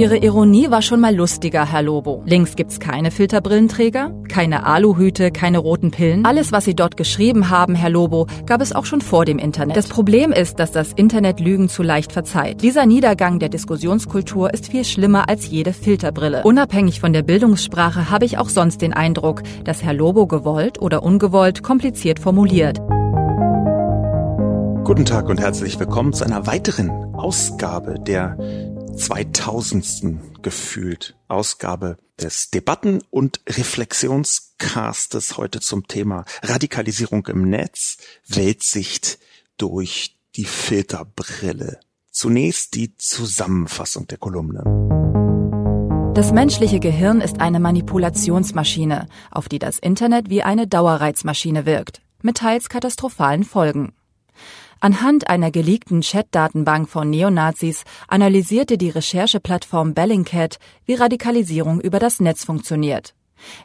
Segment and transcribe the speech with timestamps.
[0.00, 2.22] Ihre Ironie war schon mal lustiger, Herr Lobo.
[2.24, 6.24] Links gibt's keine Filterbrillenträger, keine Aluhüte, keine roten Pillen.
[6.24, 9.76] Alles, was Sie dort geschrieben haben, Herr Lobo, gab es auch schon vor dem Internet.
[9.76, 12.62] Das Problem ist, dass das Internet Lügen zu leicht verzeiht.
[12.62, 16.44] Dieser Niedergang der Diskussionskultur ist viel schlimmer als jede Filterbrille.
[16.44, 21.02] Unabhängig von der Bildungssprache habe ich auch sonst den Eindruck, dass Herr Lobo gewollt oder
[21.02, 22.80] ungewollt kompliziert formuliert.
[24.82, 28.38] Guten Tag und herzlich willkommen zu einer weiteren Ausgabe der
[28.96, 30.42] 2000.
[30.42, 39.18] gefühlt Ausgabe des Debatten- und Reflexionscastes heute zum Thema Radikalisierung im Netz, Weltsicht
[39.56, 41.80] durch die Filterbrille.
[42.10, 44.64] Zunächst die Zusammenfassung der Kolumne.
[46.14, 52.38] Das menschliche Gehirn ist eine Manipulationsmaschine, auf die das Internet wie eine Dauerreizmaschine wirkt, mit
[52.38, 53.92] teils katastrophalen Folgen.
[54.82, 62.44] Anhand einer geleakten Chat-Datenbank von Neonazis analysierte die Rechercheplattform Bellingcat, wie Radikalisierung über das Netz
[62.44, 63.14] funktioniert.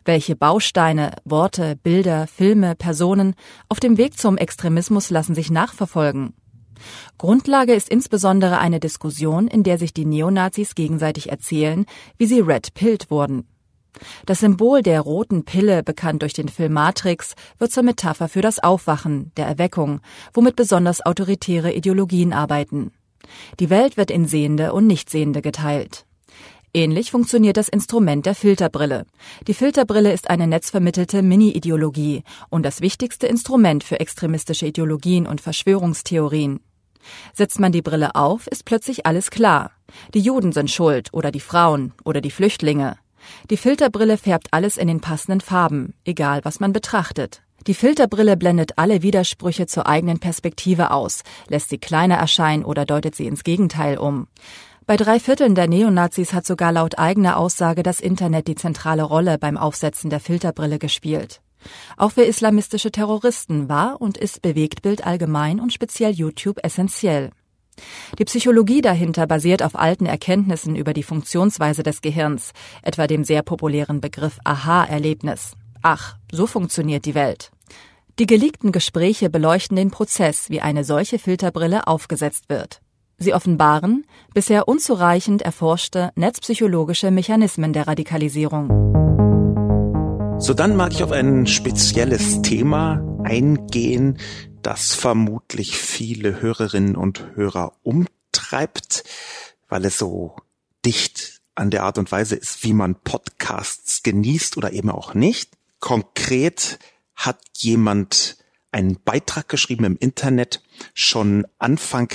[0.04, 3.36] Welche Bausteine, Worte, Bilder, Filme, Personen
[3.70, 6.34] auf dem Weg zum Extremismus lassen sich nachverfolgen.
[7.18, 11.86] Grundlage ist insbesondere eine Diskussion, in der sich die Neonazis gegenseitig erzählen,
[12.18, 13.48] wie sie red pilled wurden.
[14.26, 18.60] Das Symbol der roten Pille, bekannt durch den Film Matrix, wird zur Metapher für das
[18.60, 20.02] Aufwachen, der Erweckung,
[20.34, 22.92] womit besonders autoritäre Ideologien arbeiten.
[23.60, 26.06] Die Welt wird in Sehende und Nichtsehende geteilt.
[26.74, 29.06] Ähnlich funktioniert das Instrument der Filterbrille.
[29.48, 36.60] Die Filterbrille ist eine netzvermittelte Mini-Ideologie und das wichtigste Instrument für extremistische Ideologien und Verschwörungstheorien.
[37.34, 39.72] Setzt man die Brille auf, ist plötzlich alles klar.
[40.14, 42.98] Die Juden sind schuld oder die Frauen oder die Flüchtlinge.
[43.50, 47.42] Die Filterbrille färbt alles in den passenden Farben, egal was man betrachtet.
[47.68, 53.16] Die Filterbrille blendet alle Widersprüche zur eigenen Perspektive aus, lässt sie kleiner erscheinen oder deutet
[53.16, 54.28] sie ins Gegenteil um.
[54.86, 59.40] Bei drei Vierteln der Neonazis hat sogar laut eigener Aussage das Internet die zentrale Rolle
[59.40, 61.42] beim Aufsetzen der Filterbrille gespielt.
[61.98, 67.32] Auch für islamistische Terroristen war und ist Bewegtbild allgemein und speziell YouTube essentiell.
[68.18, 73.44] Die Psychologie dahinter basiert auf alten Erkenntnissen über die Funktionsweise des Gehirns, etwa dem sehr
[73.44, 75.54] populären Begriff Aha-Erlebnis.
[75.82, 77.52] Ach, so funktioniert die Welt.
[78.18, 82.82] Die geleakten Gespräche beleuchten den Prozess, wie eine solche Filterbrille aufgesetzt wird.
[83.18, 88.70] Sie offenbaren bisher unzureichend erforschte netzpsychologische Mechanismen der Radikalisierung.
[90.40, 94.18] So dann mag ich auf ein spezielles Thema eingehen,
[94.66, 99.04] das vermutlich viele Hörerinnen und Hörer umtreibt,
[99.70, 100.36] weil es so
[100.84, 105.52] dicht an der Art und Weise ist, wie man Podcasts genießt oder eben auch nicht.
[105.80, 106.80] Konkret
[107.14, 108.38] hat jemand
[108.72, 110.64] einen Beitrag geschrieben im Internet
[110.96, 112.12] schon Anfang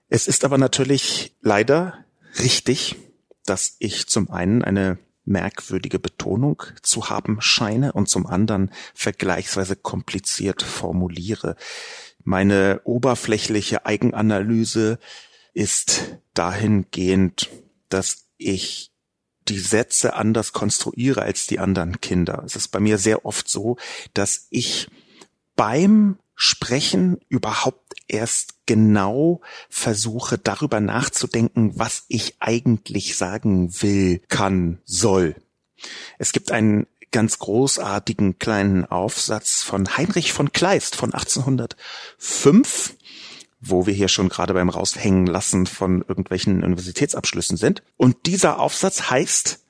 [0.08, 2.04] Es ist aber natürlich leider
[2.38, 2.96] richtig,
[3.44, 10.62] dass ich zum einen eine merkwürdige Betonung zu haben scheine und zum anderen vergleichsweise kompliziert
[10.62, 11.56] formuliere.
[12.22, 14.98] Meine oberflächliche Eigenanalyse
[15.52, 17.50] ist dahingehend,
[17.88, 18.91] dass ich
[19.48, 22.42] die Sätze anders konstruiere als die anderen Kinder.
[22.46, 23.76] Es ist bei mir sehr oft so,
[24.14, 24.88] dass ich
[25.56, 35.36] beim Sprechen überhaupt erst genau versuche, darüber nachzudenken, was ich eigentlich sagen will, kann, soll.
[36.18, 42.96] Es gibt einen ganz großartigen kleinen Aufsatz von Heinrich von Kleist von 1805,
[43.62, 47.82] wo wir hier schon gerade beim Raushängen lassen von irgendwelchen Universitätsabschlüssen sind.
[47.96, 49.60] Und dieser Aufsatz heißt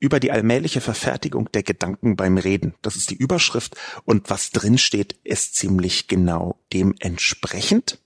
[0.00, 2.74] über die allmähliche Verfertigung der Gedanken beim Reden.
[2.82, 8.00] Das ist die Überschrift und was drin steht, ist ziemlich genau dementsprechend.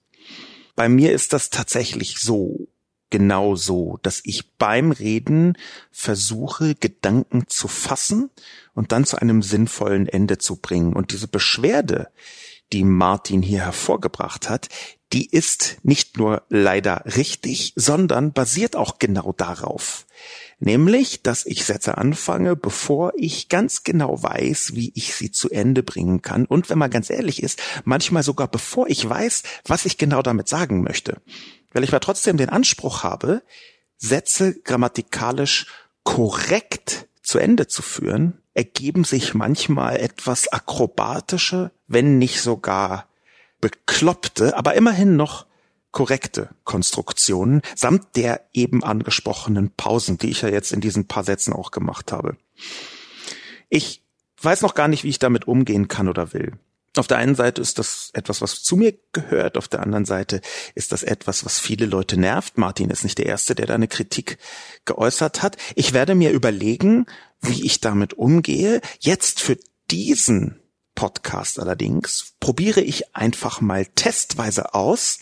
[0.77, 2.69] Bei mir ist das tatsächlich so,
[3.11, 5.57] genau so, dass ich beim Reden
[5.91, 8.31] versuche, Gedanken zu fassen
[8.75, 10.93] und dann zu einem sinnvollen Ende zu bringen.
[10.93, 12.09] Und diese Beschwerde,
[12.73, 14.69] die Martin hier hervorgebracht hat,
[15.13, 20.07] die ist nicht nur leider richtig, sondern basiert auch genau darauf.
[20.61, 25.83] Nämlich, dass ich Sätze anfange, bevor ich ganz genau weiß, wie ich sie zu Ende
[25.83, 26.47] bringen kann.
[26.47, 30.49] Und wenn man ganz ehrlich ist, manchmal sogar bevor ich weiß, was ich genau damit
[30.49, 31.23] sagen möchte.
[31.73, 33.43] Weil ich aber trotzdem den Anspruch habe,
[33.97, 35.67] Sätze grammatikalisch
[36.03, 43.07] korrekt zu Ende zu führen, ergeben sich manchmal etwas akrobatische, wenn nicht sogar
[43.61, 45.47] bekloppte, aber immerhin noch
[45.93, 51.53] korrekte Konstruktionen samt der eben angesprochenen Pausen, die ich ja jetzt in diesen paar Sätzen
[51.53, 52.37] auch gemacht habe.
[53.69, 54.03] Ich
[54.43, 56.59] weiß noch gar nicht, wie ich damit umgehen kann oder will.
[56.99, 60.41] Auf der einen Seite ist das etwas, was zu mir gehört, auf der anderen Seite
[60.75, 62.59] ist das etwas, was viele Leute nervt.
[62.59, 64.39] Martin ist nicht der Erste, der da eine Kritik
[64.85, 65.57] geäußert hat.
[65.77, 67.07] Ich werde mir überlegen,
[67.41, 68.81] wie ich damit umgehe.
[68.99, 69.59] Jetzt für
[69.91, 70.61] diesen
[70.95, 75.21] Podcast allerdings probiere ich einfach mal testweise aus,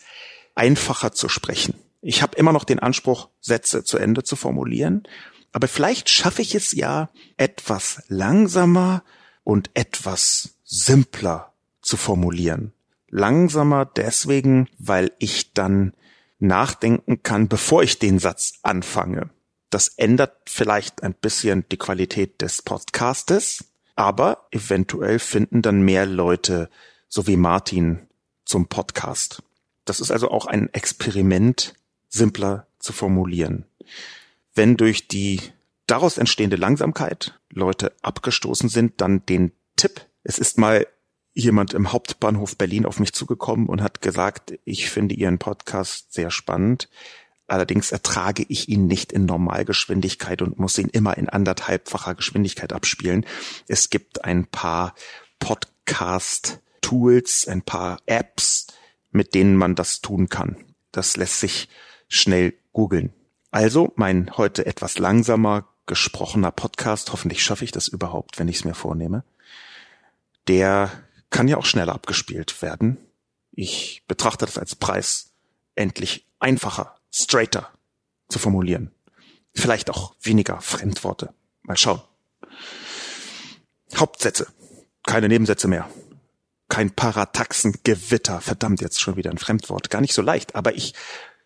[0.54, 1.74] einfacher zu sprechen.
[2.00, 5.06] Ich habe immer noch den Anspruch, Sätze zu Ende zu formulieren,
[5.52, 9.02] aber vielleicht schaffe ich es ja, etwas langsamer
[9.44, 11.52] und etwas simpler
[11.86, 12.72] zu formulieren.
[13.08, 15.92] Langsamer deswegen, weil ich dann
[16.38, 19.30] nachdenken kann, bevor ich den Satz anfange.
[19.70, 26.68] Das ändert vielleicht ein bisschen die Qualität des Podcastes, aber eventuell finden dann mehr Leute,
[27.08, 28.06] so wie Martin,
[28.44, 29.42] zum Podcast.
[29.84, 31.74] Das ist also auch ein Experiment,
[32.08, 33.64] simpler zu formulieren.
[34.54, 35.40] Wenn durch die
[35.86, 40.06] daraus entstehende Langsamkeit Leute abgestoßen sind, dann den Tipp.
[40.22, 40.86] Es ist mal
[41.36, 46.30] jemand im Hauptbahnhof Berlin auf mich zugekommen und hat gesagt, ich finde Ihren Podcast sehr
[46.30, 46.88] spannend.
[47.46, 53.26] Allerdings ertrage ich ihn nicht in Normalgeschwindigkeit und muss ihn immer in anderthalbfacher Geschwindigkeit abspielen.
[53.68, 54.94] Es gibt ein paar
[55.38, 58.68] Podcast-Tools, ein paar Apps,
[59.10, 60.56] mit denen man das tun kann.
[60.90, 61.68] Das lässt sich
[62.08, 63.12] schnell googeln.
[63.50, 68.64] Also mein heute etwas langsamer gesprochener Podcast, hoffentlich schaffe ich das überhaupt, wenn ich es
[68.64, 69.22] mir vornehme,
[70.48, 70.90] der
[71.30, 72.98] kann ja auch schneller abgespielt werden.
[73.52, 75.32] Ich betrachte das als Preis,
[75.74, 77.70] endlich einfacher, straighter
[78.28, 78.92] zu formulieren.
[79.54, 81.32] Vielleicht auch weniger Fremdworte.
[81.62, 82.02] Mal schauen.
[83.94, 84.48] Hauptsätze.
[85.04, 85.88] Keine Nebensätze mehr
[86.68, 88.40] kein Parataxengewitter.
[88.40, 89.90] Verdammt, jetzt schon wieder ein Fremdwort.
[89.90, 90.94] Gar nicht so leicht, aber ich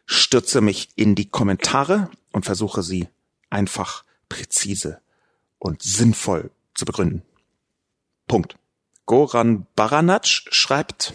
[0.06, 3.08] stürze mich in die Kommentare und versuche sie
[3.48, 5.00] einfach präzise
[5.58, 7.22] und sinnvoll zu begründen.
[8.26, 8.56] Punkt.
[9.06, 11.12] Goran Baranac schreibt,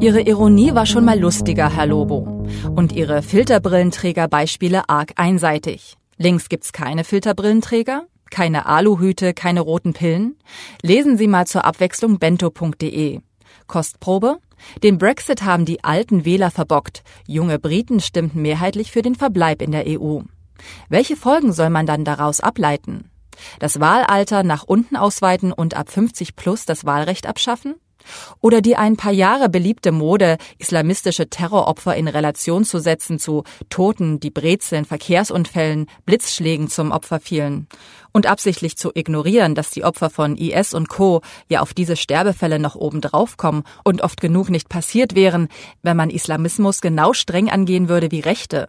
[0.00, 2.46] Ihre Ironie war schon mal lustiger, Herr Lobo.
[2.76, 5.96] Und Ihre Filterbrillenträger-Beispiele arg einseitig.
[6.18, 10.36] Links gibt's keine Filterbrillenträger, keine Aluhüte, keine roten Pillen?
[10.82, 13.20] Lesen Sie mal zur Abwechslung bento.de.
[13.66, 14.38] Kostprobe?
[14.82, 17.02] Den Brexit haben die alten Wähler verbockt.
[17.26, 20.20] Junge Briten stimmten mehrheitlich für den Verbleib in der EU.
[20.88, 23.10] Welche Folgen soll man dann daraus ableiten?
[23.58, 27.74] Das Wahlalter nach unten ausweiten und ab 50 plus das Wahlrecht abschaffen?
[28.40, 34.20] Oder die ein paar Jahre beliebte Mode, islamistische Terroropfer in Relation zu setzen zu Toten,
[34.20, 37.66] die Brezeln, Verkehrsunfällen, Blitzschlägen zum Opfer fielen.
[38.12, 41.22] Und absichtlich zu ignorieren, dass die Opfer von IS und Co.
[41.48, 45.48] ja auf diese Sterbefälle noch obendrauf kommen und oft genug nicht passiert wären,
[45.82, 48.68] wenn man Islamismus genau streng angehen würde wie Rechte.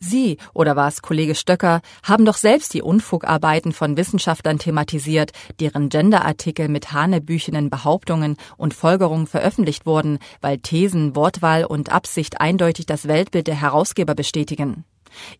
[0.00, 5.88] Sie, oder war es Kollege Stöcker, haben doch selbst die Unfugarbeiten von Wissenschaftlern thematisiert, deren
[5.88, 13.08] Genderartikel mit hanebüchenen Behauptungen und Folgerungen veröffentlicht wurden, weil Thesen, Wortwahl und Absicht eindeutig das
[13.08, 14.84] Weltbild der Herausgeber bestätigen.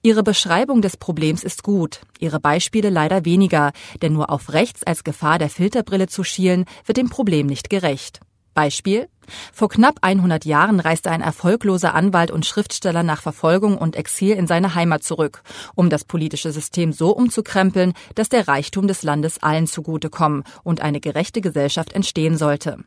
[0.02, 5.04] Ihre Beschreibung des Problems ist gut, Ihre Beispiele leider weniger, denn nur auf rechts als
[5.04, 8.20] Gefahr der Filterbrille zu schielen, wird dem Problem nicht gerecht.
[8.54, 9.08] Beispiel?
[9.52, 14.46] Vor knapp 100 Jahren reiste ein erfolgloser Anwalt und Schriftsteller nach Verfolgung und Exil in
[14.46, 15.42] seine Heimat zurück,
[15.74, 21.00] um das politische System so umzukrempeln, dass der Reichtum des Landes allen zugutekommen und eine
[21.00, 22.78] gerechte Gesellschaft entstehen sollte.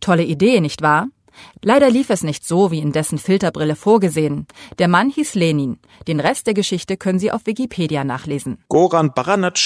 [0.00, 1.08] Tolle Idee, nicht wahr?
[1.62, 4.46] Leider lief es nicht so, wie in dessen Filterbrille vorgesehen.
[4.78, 5.78] Der Mann hieß Lenin.
[6.06, 8.58] Den Rest der Geschichte können Sie auf Wikipedia nachlesen.
[8.68, 9.58] Goran Baranac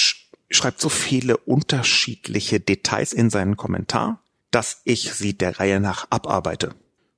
[0.49, 4.21] schreibt so viele unterschiedliche Details in seinen Kommentar,
[4.57, 6.73] dass ich sie der Reihe nach abarbeite.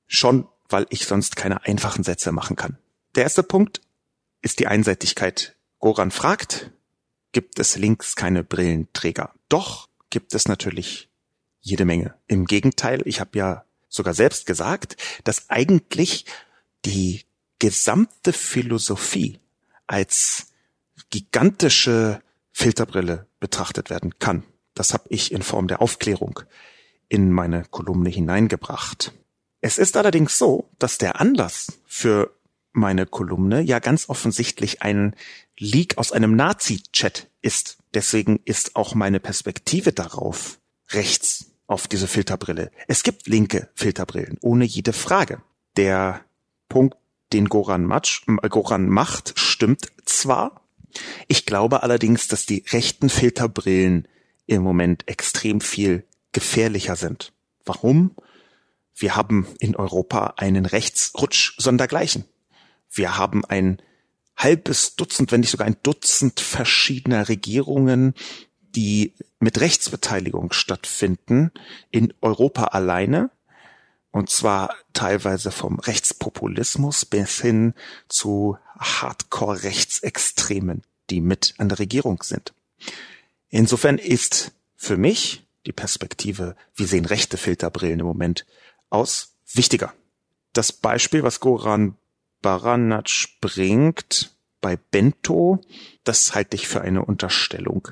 [0.06, 2.76] Schon, weil ich sonst keine einfachen Sätze machen kann.
[3.14, 3.80] Der erste Punkt
[4.42, 5.56] ist die Einseitigkeit.
[5.78, 6.70] Goran fragt,
[7.32, 9.32] gibt es links keine Brillenträger?
[9.48, 11.08] Doch gibt es natürlich
[11.62, 12.14] jede Menge.
[12.26, 16.26] Im Gegenteil, ich habe ja sogar selbst gesagt, dass eigentlich
[16.84, 17.24] die
[17.58, 19.40] gesamte Philosophie
[19.86, 20.48] als
[21.08, 22.20] gigantische
[22.52, 24.42] Filterbrille betrachtet werden kann.
[24.74, 26.40] Das habe ich in Form der Aufklärung
[27.10, 29.12] in meine Kolumne hineingebracht.
[29.60, 32.34] Es ist allerdings so, dass der Anlass für
[32.72, 35.14] meine Kolumne ja ganz offensichtlich ein
[35.58, 37.78] Leak aus einem Nazi-Chat ist.
[37.92, 42.70] Deswegen ist auch meine Perspektive darauf rechts auf diese Filterbrille.
[42.88, 45.42] Es gibt linke Filterbrillen, ohne jede Frage.
[45.76, 46.24] Der
[46.68, 46.96] Punkt,
[47.32, 50.62] den Goran, Matsch, äh, Goran macht, stimmt zwar.
[51.28, 54.08] Ich glaube allerdings, dass die rechten Filterbrillen
[54.46, 57.32] im Moment extrem viel gefährlicher sind.
[57.64, 58.14] Warum?
[58.94, 62.24] Wir haben in Europa einen Rechtsrutsch sondergleichen.
[62.90, 63.80] Wir haben ein
[64.36, 68.14] halbes Dutzend, wenn nicht sogar ein Dutzend verschiedener Regierungen,
[68.60, 71.50] die mit Rechtsbeteiligung stattfinden
[71.90, 73.30] in Europa alleine.
[74.12, 77.74] Und zwar teilweise vom Rechtspopulismus bis hin
[78.08, 82.52] zu Hardcore-Rechtsextremen, die mit an der Regierung sind.
[83.48, 88.46] Insofern ist für mich die Perspektive, wie sehen rechte Filterbrillen im Moment
[88.88, 89.92] aus, wichtiger.
[90.52, 91.96] Das Beispiel, was Goran
[92.42, 95.60] Baranac bringt bei Bento,
[96.04, 97.88] das halte ich für eine Unterstellung.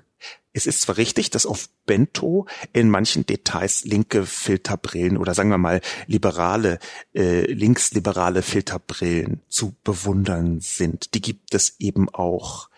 [0.53, 5.59] Es ist zwar richtig, dass auf Bento in manchen Details linke Filterbrillen oder sagen wir
[5.59, 6.81] mal liberale,
[7.15, 11.15] äh, linksliberale Filterbrillen zu bewundern sind.
[11.15, 12.71] Die gibt es eben auch.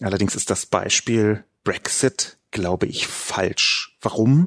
[0.00, 3.95] Allerdings ist das Beispiel Brexit, glaube ich, falsch.
[4.06, 4.46] Warum?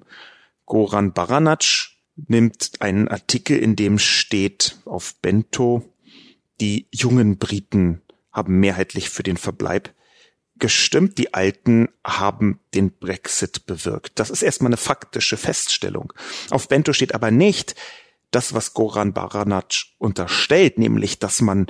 [0.65, 5.83] Goran Baranac nimmt einen Artikel, in dem steht auf Bento,
[6.61, 8.01] die jungen Briten
[8.31, 9.93] haben mehrheitlich für den Verbleib
[10.59, 14.17] gestimmt, die Alten haben den Brexit bewirkt.
[14.17, 16.13] Das ist erstmal eine faktische Feststellung.
[16.51, 17.75] Auf Bento steht aber nicht
[18.31, 21.67] das, was Goran Baranac unterstellt, nämlich, dass man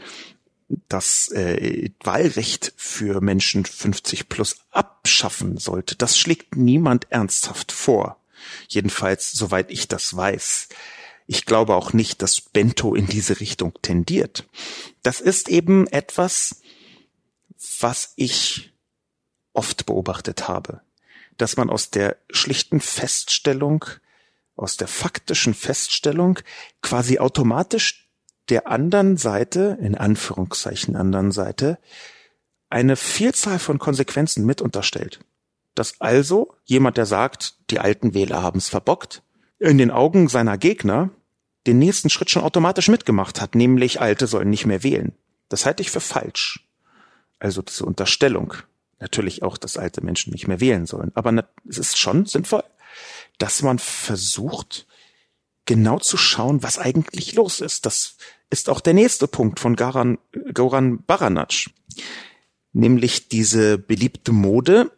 [0.87, 5.95] das äh, Wahlrecht für Menschen 50 plus abschaffen sollte.
[5.95, 8.17] Das schlägt niemand ernsthaft vor.
[8.67, 10.69] Jedenfalls, soweit ich das weiß.
[11.27, 14.47] Ich glaube auch nicht, dass Bento in diese Richtung tendiert.
[15.03, 16.61] Das ist eben etwas,
[17.79, 18.73] was ich
[19.53, 20.81] oft beobachtet habe,
[21.37, 23.85] dass man aus der schlichten Feststellung,
[24.55, 26.39] aus der faktischen Feststellung
[26.81, 28.08] quasi automatisch
[28.49, 31.77] der anderen Seite, in Anführungszeichen anderen Seite,
[32.69, 35.19] eine Vielzahl von Konsequenzen mit unterstellt.
[35.75, 39.23] Dass also jemand, der sagt, die alten Wähler haben es verbockt,
[39.59, 41.09] in den Augen seiner Gegner
[41.67, 45.13] den nächsten Schritt schon automatisch mitgemacht hat, nämlich Alte sollen nicht mehr wählen.
[45.49, 46.65] Das halte ich für falsch.
[47.39, 48.53] Also diese Unterstellung
[48.99, 51.11] natürlich auch, dass alte Menschen nicht mehr wählen sollen.
[51.15, 52.63] Aber es ist schon sinnvoll,
[53.37, 54.87] dass man versucht,
[55.65, 57.85] genau zu schauen, was eigentlich los ist.
[57.85, 58.17] Das
[58.49, 60.17] ist auch der nächste Punkt von Garan,
[60.53, 61.69] Goran Baranac.
[62.73, 64.91] Nämlich diese beliebte Mode,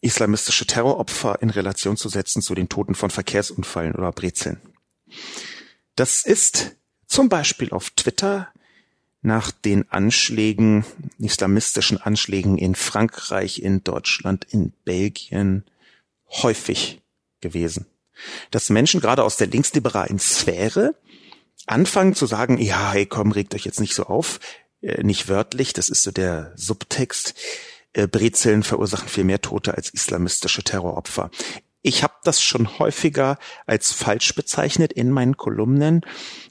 [0.00, 4.60] islamistische Terroropfer in Relation zu setzen zu den Toten von Verkehrsunfallen oder Brezeln.
[5.94, 8.48] Das ist zum Beispiel auf Twitter
[9.20, 10.84] nach den Anschlägen,
[11.18, 15.64] islamistischen Anschlägen in Frankreich, in Deutschland, in Belgien
[16.28, 17.00] häufig
[17.40, 17.86] gewesen.
[18.50, 20.96] Dass Menschen gerade aus der linksliberalen Sphäre
[21.66, 24.40] anfangen zu sagen, ja, hey, komm, regt euch jetzt nicht so auf,
[24.80, 27.34] äh, nicht wörtlich, das ist so der Subtext,
[27.92, 31.30] äh, Brezeln verursachen viel mehr Tote als islamistische Terroropfer.
[31.82, 36.02] Ich habe das schon häufiger als falsch bezeichnet in meinen Kolumnen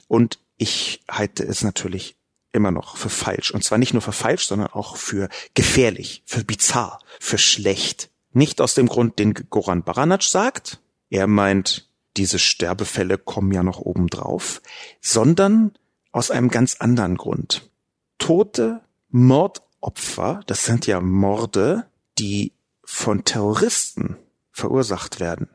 [0.08, 2.16] und ich halte es natürlich
[2.52, 3.50] immer noch für falsch.
[3.50, 8.10] Und zwar nicht nur für falsch, sondern auch für gefährlich, für bizarr, für schlecht.
[8.32, 10.80] Nicht aus dem Grund, den Goran Baranac sagt.
[11.10, 14.62] Er meint, diese Sterbefälle kommen ja noch oben drauf,
[15.00, 15.72] sondern
[16.10, 17.70] aus einem ganz anderen Grund.
[18.18, 21.86] Tote Mordopfer, das sind ja Morde,
[22.18, 22.52] die
[22.84, 24.16] von Terroristen
[24.50, 25.48] verursacht werden.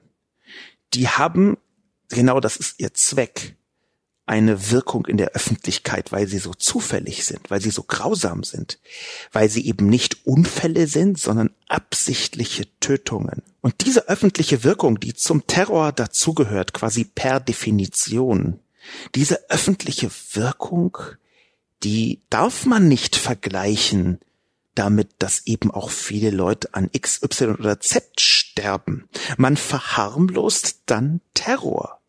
[0.94, 1.58] Die haben
[2.10, 3.56] genau das ist ihr Zweck,
[4.26, 8.80] eine Wirkung in der Öffentlichkeit, weil sie so zufällig sind, weil sie so grausam sind,
[9.32, 13.42] weil sie eben nicht Unfälle sind, sondern absichtliche Tötungen.
[13.68, 18.62] Und diese öffentliche Wirkung, die zum Terror dazugehört, quasi per Definition,
[19.14, 20.98] diese öffentliche Wirkung,
[21.84, 24.20] die darf man nicht vergleichen
[24.74, 29.10] damit, dass eben auch viele Leute an X, Y oder Z sterben.
[29.36, 32.00] Man verharmlost dann Terror.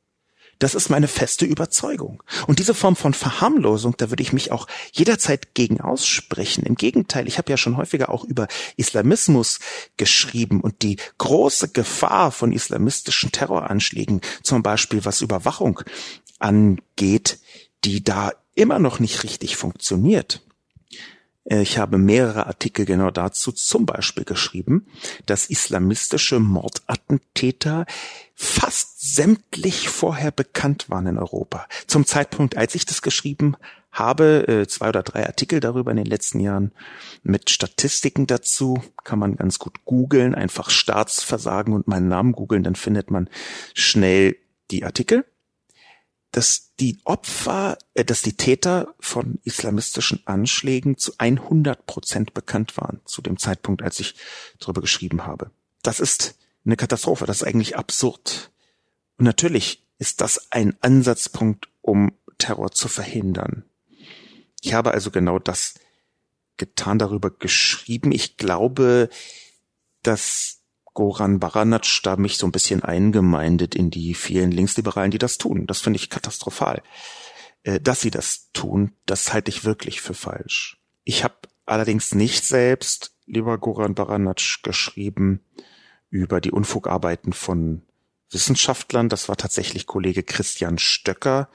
[0.58, 2.22] Das ist meine feste Überzeugung.
[2.46, 6.64] Und diese Form von Verharmlosung, da würde ich mich auch jederzeit gegen aussprechen.
[6.64, 9.60] Im Gegenteil, ich habe ja schon häufiger auch über Islamismus
[9.96, 15.80] geschrieben und die große Gefahr von islamistischen Terroranschlägen, zum Beispiel was Überwachung
[16.38, 17.38] angeht,
[17.84, 20.42] die da immer noch nicht richtig funktioniert.
[21.50, 24.86] Ich habe mehrere Artikel genau dazu zum Beispiel geschrieben,
[25.24, 27.86] dass islamistische Mordattentäter
[28.34, 31.66] fast sämtlich vorher bekannt waren in Europa.
[31.86, 33.56] Zum Zeitpunkt, als ich das geschrieben
[33.90, 36.72] habe, äh, zwei oder drei Artikel darüber in den letzten Jahren
[37.22, 42.76] mit Statistiken dazu, kann man ganz gut googeln, einfach Staatsversagen und meinen Namen googeln, dann
[42.76, 43.28] findet man
[43.74, 44.36] schnell
[44.70, 45.24] die Artikel
[46.32, 53.00] dass die Opfer, äh, dass die Täter von islamistischen Anschlägen zu 100 Prozent bekannt waren
[53.04, 54.14] zu dem Zeitpunkt, als ich
[54.58, 55.50] darüber geschrieben habe.
[55.82, 57.24] Das ist eine Katastrophe.
[57.24, 58.50] Das ist eigentlich absurd.
[59.18, 63.64] Und natürlich ist das ein Ansatzpunkt, um Terror zu verhindern.
[64.62, 65.74] Ich habe also genau das
[66.56, 68.12] getan, darüber geschrieben.
[68.12, 69.08] Ich glaube,
[70.02, 70.62] dass
[70.94, 75.66] Goran Baranac da mich so ein bisschen eingemeindet in die vielen Linksliberalen, die das tun.
[75.66, 76.82] Das finde ich katastrophal.
[77.62, 80.80] Äh, dass sie das tun, das halte ich wirklich für falsch.
[81.04, 85.44] Ich habe allerdings nicht selbst, lieber Goran Baranac, geschrieben
[86.10, 87.82] über die Unfugarbeiten von
[88.30, 89.08] Wissenschaftlern.
[89.08, 91.48] Das war tatsächlich Kollege Christian Stöcker.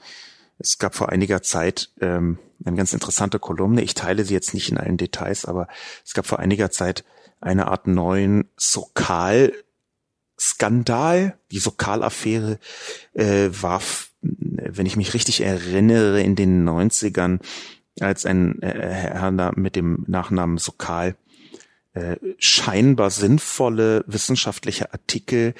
[0.58, 3.82] Es gab vor einiger Zeit ähm, eine ganz interessante Kolumne.
[3.82, 5.68] Ich teile sie jetzt nicht in allen Details, aber
[6.04, 7.04] es gab vor einiger Zeit
[7.40, 11.38] eine Art neuen Sokal-Skandal.
[11.50, 12.58] Die Sokal-Affäre
[13.12, 13.82] äh, war,
[14.22, 17.40] wenn ich mich richtig erinnere, in den 90ern,
[18.00, 21.16] als ein äh, Herr mit dem Nachnamen Sokal
[21.94, 25.54] äh, scheinbar sinnvolle wissenschaftliche Artikel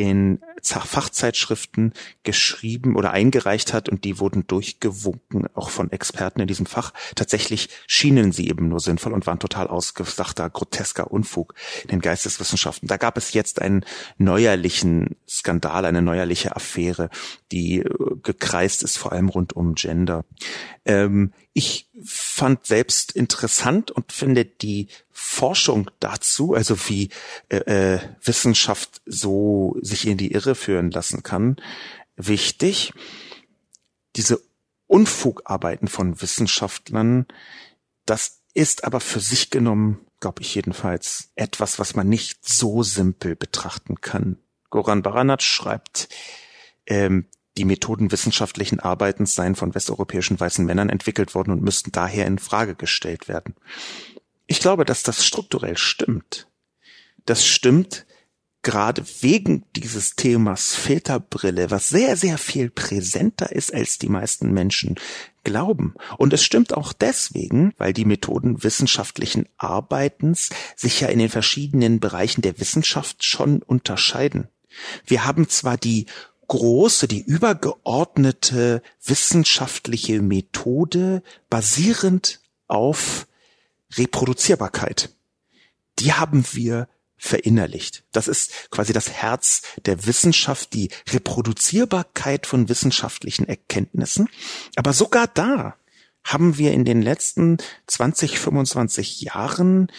[0.00, 6.64] in Fachzeitschriften geschrieben oder eingereicht hat und die wurden durchgewunken, auch von Experten in diesem
[6.64, 6.94] Fach.
[7.16, 12.88] Tatsächlich schienen sie eben nur sinnvoll und waren total ausgedachter, grotesker Unfug in den Geisteswissenschaften.
[12.88, 13.84] Da gab es jetzt einen
[14.16, 17.10] neuerlichen Skandal, eine neuerliche Affäre,
[17.52, 20.24] die äh, gekreist ist, vor allem rund um Gender.
[20.86, 27.10] Ähm, ich fand selbst interessant und finde die Forschung dazu, also wie
[27.48, 31.56] äh, äh, Wissenschaft so sich in die Irre führen lassen kann,
[32.16, 32.92] wichtig.
[34.16, 34.40] Diese
[34.86, 37.26] Unfugarbeiten von Wissenschaftlern,
[38.06, 43.36] das ist aber für sich genommen, glaube ich jedenfalls, etwas, was man nicht so simpel
[43.36, 44.38] betrachten kann.
[44.70, 46.08] Goran Baranac schreibt,
[46.86, 52.26] ähm, die Methoden wissenschaftlichen Arbeitens seien von westeuropäischen weißen Männern entwickelt worden und müssten daher
[52.26, 53.54] in Frage gestellt werden.
[54.46, 56.48] Ich glaube, dass das strukturell stimmt.
[57.26, 58.06] Das stimmt
[58.62, 64.96] gerade wegen dieses Themas Filterbrille, was sehr, sehr viel präsenter ist, als die meisten Menschen
[65.44, 65.94] glauben.
[66.18, 72.00] Und es stimmt auch deswegen, weil die Methoden wissenschaftlichen Arbeitens sich ja in den verschiedenen
[72.00, 74.48] Bereichen der Wissenschaft schon unterscheiden.
[75.04, 76.06] Wir haben zwar die
[76.50, 83.28] große, die übergeordnete wissenschaftliche Methode basierend auf
[83.96, 85.10] Reproduzierbarkeit.
[86.00, 88.02] Die haben wir verinnerlicht.
[88.10, 94.28] Das ist quasi das Herz der Wissenschaft, die Reproduzierbarkeit von wissenschaftlichen Erkenntnissen.
[94.74, 95.76] Aber sogar da
[96.24, 99.92] haben wir in den letzten 20, 25 Jahren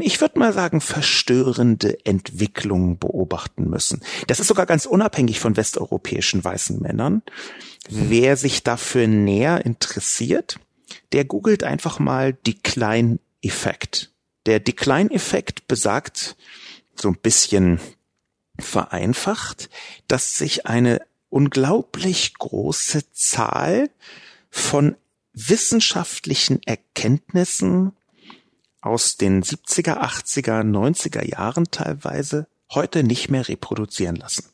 [0.00, 4.02] ich würde mal sagen, verstörende Entwicklungen beobachten müssen.
[4.26, 7.22] Das ist sogar ganz unabhängig von westeuropäischen weißen Männern.
[7.88, 10.58] Wer sich dafür näher interessiert,
[11.12, 14.10] der googelt einfach mal Decline-Effekt.
[14.44, 16.36] Der Decline-Effekt besagt,
[16.94, 17.80] so ein bisschen
[18.58, 19.70] vereinfacht,
[20.06, 23.88] dass sich eine unglaublich große Zahl
[24.50, 24.96] von
[25.32, 27.96] wissenschaftlichen Erkenntnissen
[28.82, 34.44] aus den 70er, 80er, 90er Jahren teilweise heute nicht mehr reproduzieren lassen.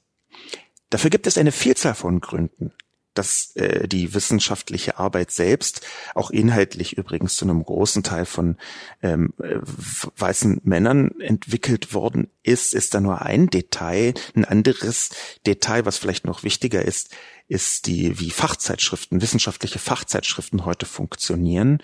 [0.91, 2.73] Dafür gibt es eine Vielzahl von Gründen.
[3.14, 8.57] dass äh, die wissenschaftliche Arbeit selbst auch inhaltlich übrigens zu einem großen Teil von
[9.03, 14.14] ähm, äh, weißen Männern entwickelt worden ist, ist da nur ein Detail.
[14.37, 15.11] Ein anderes
[15.47, 17.12] Detail, was vielleicht noch wichtiger ist,
[17.49, 21.83] ist die, wie Fachzeitschriften, wissenschaftliche Fachzeitschriften heute funktionieren.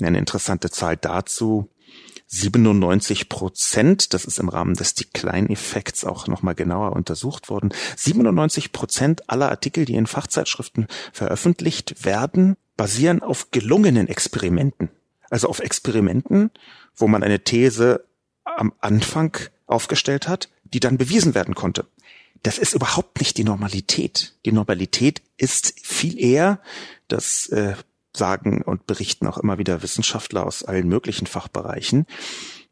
[0.00, 1.70] Eine interessante Zahl dazu
[2.32, 9.28] 97 Prozent, das ist im Rahmen des Decline-Effekts auch nochmal genauer untersucht worden, 97 Prozent
[9.28, 14.88] aller Artikel, die in Fachzeitschriften veröffentlicht werden, basieren auf gelungenen Experimenten.
[15.28, 16.50] Also auf Experimenten,
[16.96, 18.04] wo man eine These
[18.44, 21.86] am Anfang aufgestellt hat, die dann bewiesen werden konnte.
[22.42, 24.34] Das ist überhaupt nicht die Normalität.
[24.46, 26.60] Die Normalität ist viel eher,
[27.08, 27.74] dass äh,
[28.16, 32.06] sagen und berichten auch immer wieder Wissenschaftler aus allen möglichen Fachbereichen,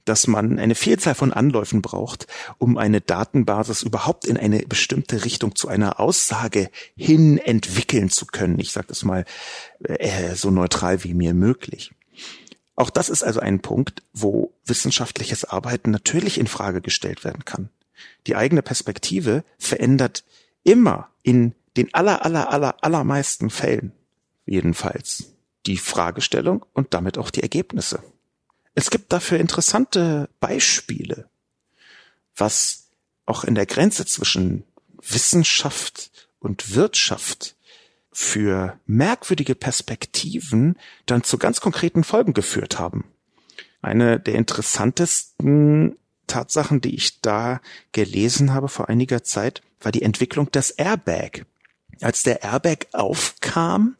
[0.05, 2.26] dass man eine Vielzahl von Anläufen braucht,
[2.59, 8.59] um eine Datenbasis überhaupt in eine bestimmte Richtung zu einer Aussage hin entwickeln zu können.
[8.59, 9.24] Ich sage das mal
[9.85, 11.92] äh, so neutral wie mir möglich.
[12.76, 17.68] Auch das ist also ein Punkt, wo wissenschaftliches Arbeiten natürlich in Frage gestellt werden kann.
[18.26, 20.24] Die eigene Perspektive verändert
[20.64, 23.92] immer in den aller, aller, aller, allermeisten Fällen
[24.46, 25.30] jedenfalls
[25.66, 28.03] die Fragestellung und damit auch die Ergebnisse.
[28.75, 31.29] Es gibt dafür interessante Beispiele,
[32.37, 32.88] was
[33.27, 34.64] auch in der Grenze zwischen
[35.03, 37.57] Wissenschaft und Wirtschaft
[38.12, 43.05] für merkwürdige Perspektiven dann zu ganz konkreten Folgen geführt haben.
[43.83, 45.96] Eine der interessantesten
[46.27, 47.61] Tatsachen, die ich da
[47.92, 51.46] gelesen habe vor einiger Zeit, war die Entwicklung des Airbag.
[52.01, 53.96] Als der Airbag aufkam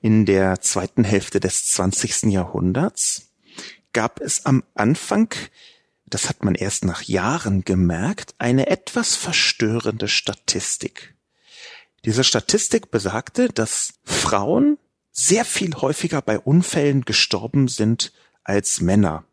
[0.00, 2.24] in der zweiten Hälfte des 20.
[2.32, 3.30] Jahrhunderts,
[3.92, 5.34] gab es am Anfang,
[6.06, 11.14] das hat man erst nach Jahren gemerkt, eine etwas verstörende Statistik.
[12.04, 14.78] Diese Statistik besagte, dass Frauen
[15.12, 19.24] sehr viel häufiger bei Unfällen gestorben sind als Männer,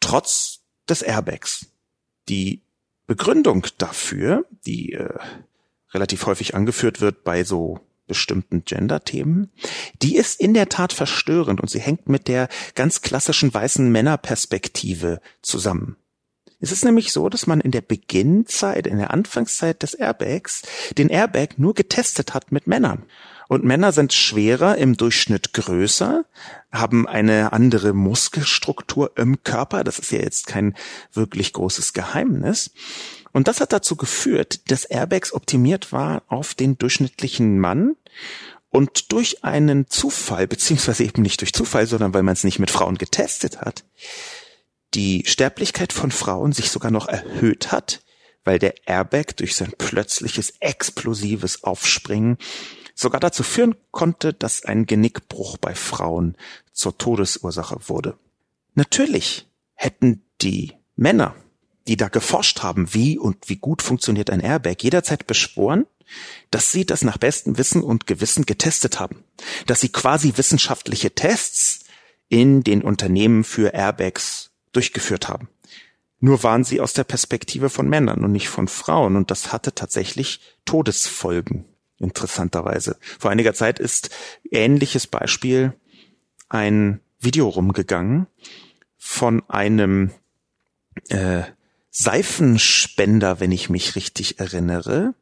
[0.00, 1.66] trotz des Airbags.
[2.28, 2.62] Die
[3.06, 5.18] Begründung dafür, die äh,
[5.92, 9.52] relativ häufig angeführt wird bei so bestimmten Gender-Themen,
[10.02, 15.20] die ist in der Tat verstörend und sie hängt mit der ganz klassischen weißen Männerperspektive
[15.42, 15.96] zusammen.
[16.58, 20.62] Es ist nämlich so, dass man in der Beginnzeit, in der Anfangszeit des Airbags,
[20.98, 23.06] den Airbag nur getestet hat mit Männern.
[23.48, 26.24] Und Männer sind schwerer, im Durchschnitt größer,
[26.72, 29.84] haben eine andere Muskelstruktur im Körper.
[29.84, 30.74] Das ist ja jetzt kein
[31.12, 32.72] wirklich großes Geheimnis.
[33.32, 37.96] Und das hat dazu geführt, dass Airbags optimiert war auf den durchschnittlichen Mann
[38.70, 42.70] und durch einen Zufall, beziehungsweise eben nicht durch Zufall, sondern weil man es nicht mit
[42.70, 43.84] Frauen getestet hat,
[44.94, 48.02] die Sterblichkeit von Frauen sich sogar noch erhöht hat,
[48.44, 52.38] weil der Airbag durch sein plötzliches explosives Aufspringen
[52.94, 56.36] sogar dazu führen konnte, dass ein Genickbruch bei Frauen
[56.72, 58.18] zur Todesursache wurde.
[58.74, 61.34] Natürlich hätten die Männer
[61.88, 65.86] die da geforscht haben, wie und wie gut funktioniert ein Airbag, jederzeit beschworen,
[66.50, 69.24] dass sie das nach bestem Wissen und Gewissen getestet haben.
[69.66, 71.84] Dass sie quasi wissenschaftliche Tests
[72.28, 75.48] in den Unternehmen für Airbags durchgeführt haben.
[76.20, 79.74] Nur waren sie aus der Perspektive von Männern und nicht von Frauen und das hatte
[79.74, 81.64] tatsächlich Todesfolgen,
[81.98, 82.98] interessanterweise.
[83.18, 84.10] Vor einiger Zeit ist
[84.50, 85.72] ähnliches Beispiel
[86.48, 88.26] ein Video rumgegangen
[88.98, 90.10] von einem
[91.08, 91.44] äh,
[91.90, 95.14] Seifenspender, wenn ich mich richtig erinnere.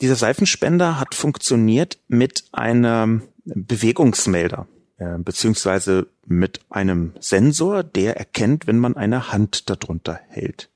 [0.00, 4.66] Dieser Seifenspender hat funktioniert mit einem Bewegungsmelder
[5.02, 10.68] äh, beziehungsweise mit einem Sensor, der erkennt, wenn man eine Hand darunter hält.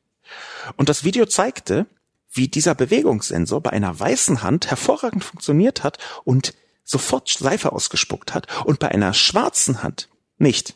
[0.77, 1.87] Und das Video zeigte,
[2.33, 8.47] wie dieser Bewegungssensor bei einer weißen Hand hervorragend funktioniert hat und sofort Seife ausgespuckt hat
[8.65, 10.75] und bei einer schwarzen Hand nicht.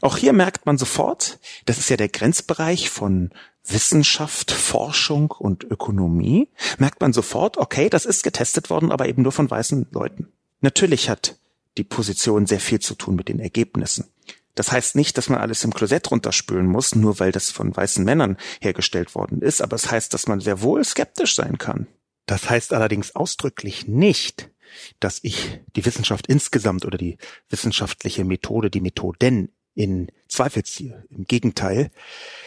[0.00, 3.30] Auch hier merkt man sofort, das ist ja der Grenzbereich von
[3.64, 9.32] Wissenschaft, Forschung und Ökonomie, merkt man sofort, okay, das ist getestet worden, aber eben nur
[9.32, 10.32] von weißen Leuten.
[10.60, 11.38] Natürlich hat
[11.78, 14.08] die Position sehr viel zu tun mit den Ergebnissen.
[14.54, 18.04] Das heißt nicht, dass man alles im Klosett runterspülen muss, nur weil das von weißen
[18.04, 21.86] Männern hergestellt worden ist, aber es heißt, dass man sehr wohl skeptisch sein kann.
[22.26, 24.50] Das heißt allerdings ausdrücklich nicht,
[25.00, 27.16] dass ich die Wissenschaft insgesamt oder die
[27.48, 31.04] wissenschaftliche Methode, die Methoden in Zweifel ziehe.
[31.10, 31.90] Im Gegenteil,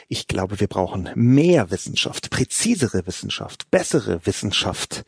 [0.08, 5.06] ich glaube, wir brauchen mehr Wissenschaft, präzisere Wissenschaft, bessere Wissenschaft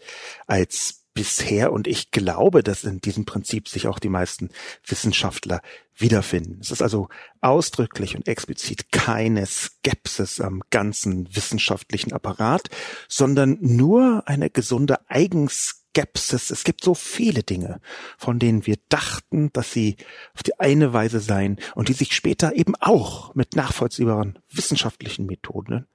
[0.48, 1.74] als bisher.
[1.74, 4.50] Und ich glaube, dass in diesem Prinzip sich auch die meisten
[4.86, 5.62] Wissenschaftler
[5.96, 6.60] wiederfinden.
[6.62, 7.10] Es ist also
[7.42, 12.70] ausdrücklich und explizit keine Skepsis am ganzen wissenschaftlichen Apparat,
[13.10, 16.52] sondern nur eine gesunde Eigens Skepsis.
[16.52, 17.82] Es gibt so viele Dinge,
[18.20, 19.98] von denen wir dachten, dass sie
[20.36, 25.88] auf die eine Weise seien und die sich später eben auch mit nachvollziehbaren wissenschaftlichen Methoden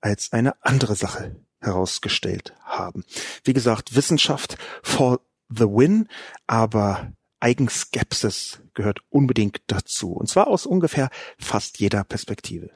[0.00, 3.04] als eine andere Sache herausgestellt haben.
[3.44, 5.20] Wie gesagt, Wissenschaft for
[5.50, 6.08] the win,
[6.46, 10.12] aber Eigenskepsis gehört unbedingt dazu.
[10.12, 12.70] Und zwar aus ungefähr fast jeder Perspektive.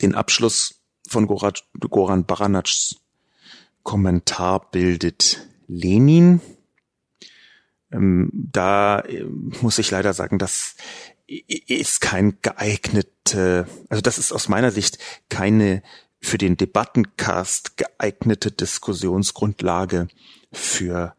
[0.00, 2.94] Den Abschluss von Goran Baranatschs
[3.82, 6.40] Kommentar bildet Lenin.
[7.92, 10.76] Ähm, da äh, muss ich leider sagen, das
[11.26, 15.82] ist kein geeignete, also das ist aus meiner Sicht keine
[16.20, 20.08] für den Debattencast geeignete Diskussionsgrundlage
[20.52, 21.14] für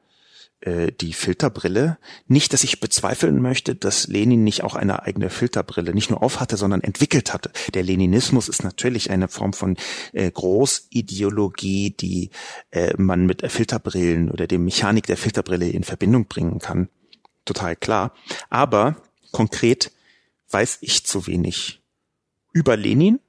[0.62, 1.98] äh, die Filterbrille.
[2.28, 6.58] Nicht, dass ich bezweifeln möchte, dass Lenin nicht auch eine eigene Filterbrille nicht nur aufhatte,
[6.58, 7.52] sondern entwickelt hatte.
[7.74, 9.76] Der Leninismus ist natürlich eine Form von
[10.14, 12.30] äh, Großideologie, die
[12.70, 16.90] äh, man mit Filterbrillen oder dem Mechanik der Filterbrille in Verbindung bringen kann.
[17.46, 18.14] Total klar.
[18.50, 18.98] Aber
[19.32, 19.92] konkret
[20.52, 21.82] weiß ich zu wenig
[22.54, 23.20] über Lenin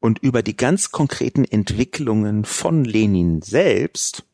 [0.00, 4.24] und über die ganz konkreten Entwicklungen von Lenin selbst,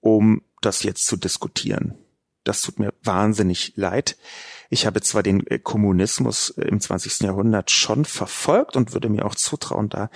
[0.00, 1.94] um das jetzt zu diskutieren.
[2.44, 4.16] Das tut mir wahnsinnig leid.
[4.70, 7.20] Ich habe zwar den äh, Kommunismus äh, im 20.
[7.20, 10.10] Jahrhundert schon verfolgt und würde mir auch zutrauen, da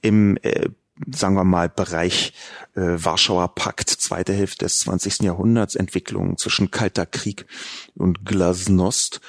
[0.00, 0.70] im äh,
[1.12, 2.32] sagen wir mal, Bereich
[2.74, 5.20] äh, Warschauer Pakt, zweite Hälfte des 20.
[5.22, 7.46] Jahrhunderts, Entwicklungen zwischen Kalter Krieg
[7.94, 9.20] und Glasnost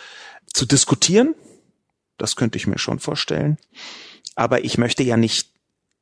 [0.53, 1.35] zu diskutieren.
[2.17, 3.57] Das könnte ich mir schon vorstellen.
[4.35, 5.51] Aber ich möchte ja nicht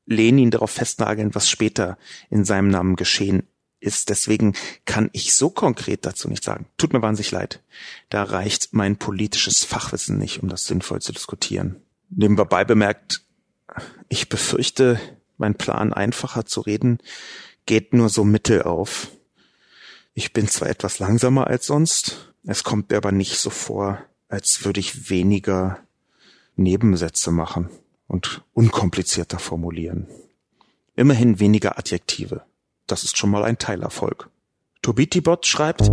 [0.06, 1.97] Lenin darauf festnageln, was später
[2.30, 3.47] in seinem Namen geschehen
[3.84, 4.10] ist.
[4.10, 4.54] Deswegen
[4.86, 6.67] kann ich so konkret dazu nicht sagen.
[6.78, 7.62] Tut mir wahnsinnig leid.
[8.10, 11.82] Da reicht mein politisches Fachwissen nicht, um das sinnvoll zu diskutieren.
[12.10, 13.22] Nebenbei bemerkt,
[14.08, 15.00] ich befürchte,
[15.38, 17.00] mein Plan einfacher zu reden
[17.65, 19.10] geht nur so mittel auf.
[20.13, 24.65] Ich bin zwar etwas langsamer als sonst, es kommt mir aber nicht so vor, als
[24.65, 25.80] würde ich weniger
[26.56, 27.69] Nebensätze machen
[28.08, 30.08] und unkomplizierter formulieren.
[30.96, 32.43] Immerhin weniger Adjektive.
[32.88, 34.30] Das ist schon mal ein Teilerfolg.
[34.82, 35.89] Tobitibot schreibt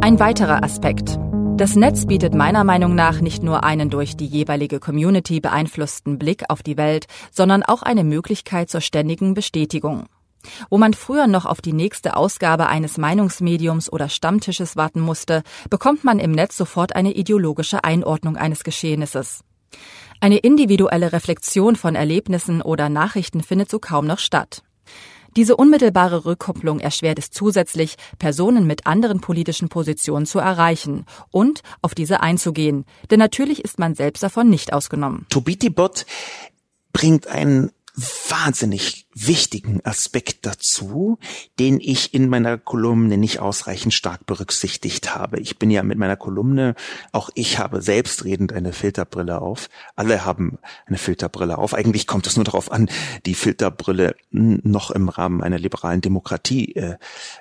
[0.00, 1.18] Ein weiterer Aspekt.
[1.56, 6.44] Das Netz bietet meiner Meinung nach nicht nur einen durch die jeweilige Community beeinflussten Blick
[6.50, 10.06] auf die Welt, sondern auch eine Möglichkeit zur ständigen Bestätigung.
[10.70, 16.04] Wo man früher noch auf die nächste Ausgabe eines Meinungsmediums oder Stammtisches warten musste, bekommt
[16.04, 19.40] man im Netz sofort eine ideologische Einordnung eines Geschehnisses.
[20.20, 24.62] Eine individuelle Reflexion von Erlebnissen oder Nachrichten findet so kaum noch statt.
[25.36, 31.94] Diese unmittelbare Rückkopplung erschwert es zusätzlich, Personen mit anderen politischen Positionen zu erreichen und auf
[31.94, 32.86] diese einzugehen.
[33.10, 35.26] Denn natürlich ist man selbst davon nicht ausgenommen.
[35.28, 36.06] Tobitibot
[36.94, 41.18] bringt einen wahnsinnig wichtigen Aspekt dazu,
[41.58, 45.40] den ich in meiner Kolumne nicht ausreichend stark berücksichtigt habe.
[45.40, 46.74] Ich bin ja mit meiner Kolumne,
[47.12, 49.70] auch ich habe selbstredend eine Filterbrille auf.
[49.94, 51.72] Alle haben eine Filterbrille auf.
[51.72, 52.90] Eigentlich kommt es nur darauf an,
[53.24, 56.96] die Filterbrille noch im Rahmen einer liberalen Demokratie äh,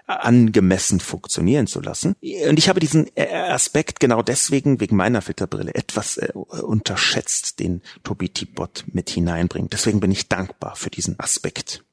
[0.07, 2.15] angemessen funktionieren zu lassen.
[2.47, 7.81] Und ich habe diesen äh, Aspekt genau deswegen, wegen meiner Filterbrille, etwas äh, unterschätzt, den
[8.03, 9.73] Tobi Tibot mit hineinbringt.
[9.73, 10.44] Deswegen bin ich dankbar
[10.75, 11.83] für diesen Aspekt.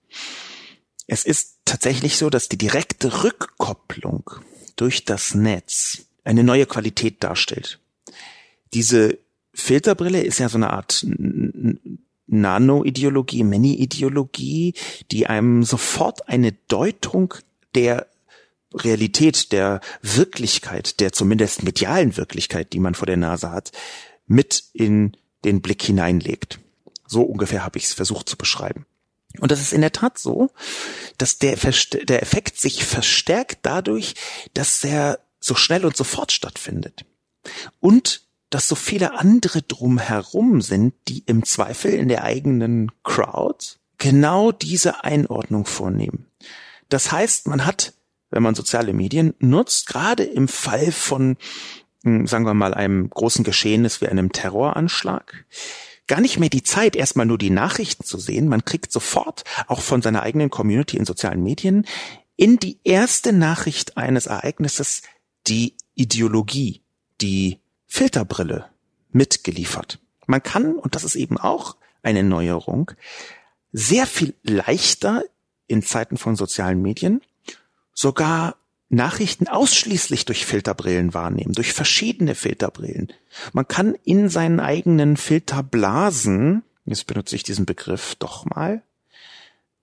[1.06, 4.30] Es ist tatsächlich so, dass die direkte Rückkopplung
[4.76, 7.80] durch das Netz eine neue Qualität darstellt.
[8.72, 9.18] Diese
[9.54, 11.04] Filterbrille ist ja so eine Art
[12.26, 14.74] Nano-Ideologie, Mini-Ideologie,
[15.10, 17.34] die einem sofort eine Deutung
[17.74, 18.06] der
[18.74, 23.72] Realität, der Wirklichkeit, der zumindest medialen Wirklichkeit, die man vor der Nase hat,
[24.26, 26.58] mit in den Blick hineinlegt.
[27.06, 28.86] So ungefähr habe ich es versucht zu beschreiben.
[29.40, 30.50] Und das ist in der Tat so,
[31.18, 34.14] dass der, der Effekt sich verstärkt dadurch,
[34.54, 37.04] dass er so schnell und sofort stattfindet.
[37.80, 43.64] Und dass so viele andere drumherum sind, die im Zweifel in der eigenen Crowd
[43.96, 46.26] genau diese Einordnung vornehmen.
[46.88, 47.94] Das heißt, man hat,
[48.30, 51.38] wenn man soziale Medien nutzt, gerade im Fall von,
[52.04, 55.46] hm, sagen wir mal, einem großen Geschehnis wie einem Terroranschlag,
[56.06, 58.48] gar nicht mehr die Zeit, erstmal nur die Nachrichten zu sehen.
[58.48, 61.86] Man kriegt sofort auch von seiner eigenen Community in sozialen Medien
[62.36, 65.02] in die erste Nachricht eines Ereignisses
[65.46, 66.82] die Ideologie,
[67.20, 68.66] die Filterbrille
[69.10, 69.98] mitgeliefert.
[70.26, 72.90] Man kann, und das ist eben auch eine Neuerung,
[73.72, 75.22] sehr viel leichter
[75.66, 77.22] in Zeiten von sozialen Medien
[77.94, 78.56] sogar
[78.92, 83.10] Nachrichten ausschließlich durch Filterbrillen wahrnehmen, durch verschiedene Filterbrillen.
[83.54, 88.82] Man kann in seinen eigenen Filterblasen, jetzt benutze ich diesen Begriff doch mal,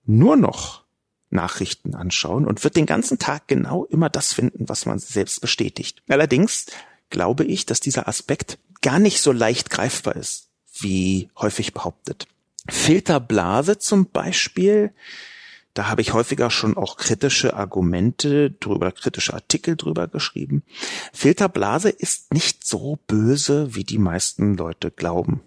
[0.06, 0.84] nur noch
[1.28, 6.02] Nachrichten anschauen und wird den ganzen Tag genau immer das finden, was man selbst bestätigt.
[6.08, 6.66] Allerdings
[7.08, 12.28] glaube ich, dass dieser Aspekt gar nicht so leicht greifbar ist, wie häufig behauptet.
[12.68, 14.92] Filterblase zum Beispiel,
[15.74, 20.62] da habe ich häufiger schon auch kritische Argumente drüber, kritische Artikel drüber geschrieben.
[21.12, 25.42] Filterblase ist nicht so böse, wie die meisten Leute glauben.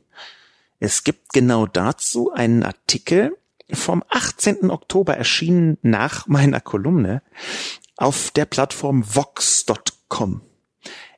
[0.79, 3.37] Es gibt genau dazu einen Artikel
[3.71, 4.69] vom 18.
[4.69, 7.21] Oktober erschienen nach meiner Kolumne
[7.97, 10.41] auf der Plattform vox.com.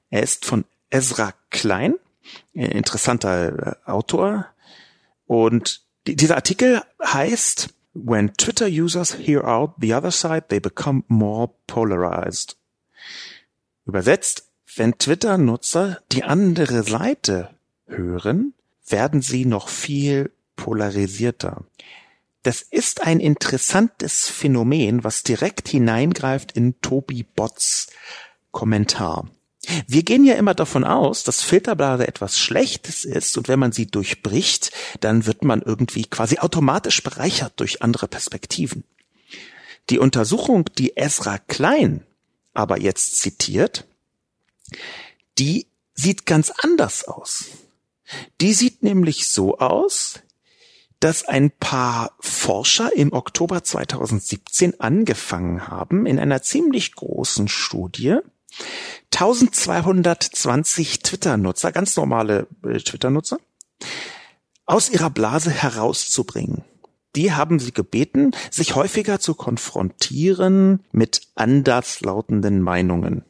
[0.09, 1.95] Er ist von Ezra Klein,
[2.53, 4.47] interessanter äh, Autor.
[5.25, 11.53] Und dieser Artikel heißt When Twitter users hear out the other side, they become more
[11.65, 12.57] polarized.
[13.85, 17.51] Übersetzt, wenn Twitter-Nutzer die andere Seite
[17.87, 18.53] hören,
[18.85, 21.63] werden sie noch viel polarisierter.
[22.43, 27.87] Das ist ein interessantes Phänomen, was direkt hineingreift in Tobi Bots
[28.51, 29.29] Kommentar.
[29.87, 33.87] Wir gehen ja immer davon aus, dass Filterblase etwas Schlechtes ist und wenn man sie
[33.87, 38.83] durchbricht, dann wird man irgendwie quasi automatisch bereichert durch andere Perspektiven.
[39.89, 42.05] Die Untersuchung, die Ezra Klein
[42.55, 43.85] aber jetzt zitiert,
[45.37, 47.45] die sieht ganz anders aus.
[48.41, 50.21] Die sieht nämlich so aus,
[50.99, 58.17] dass ein paar Forscher im Oktober 2017 angefangen haben, in einer ziemlich großen Studie
[59.13, 63.37] 1220 Twitter-Nutzer, ganz normale äh, Twitter-Nutzer,
[64.65, 66.63] aus ihrer Blase herauszubringen.
[67.15, 73.23] Die haben sie gebeten, sich häufiger zu konfrontieren mit anderslautenden Meinungen.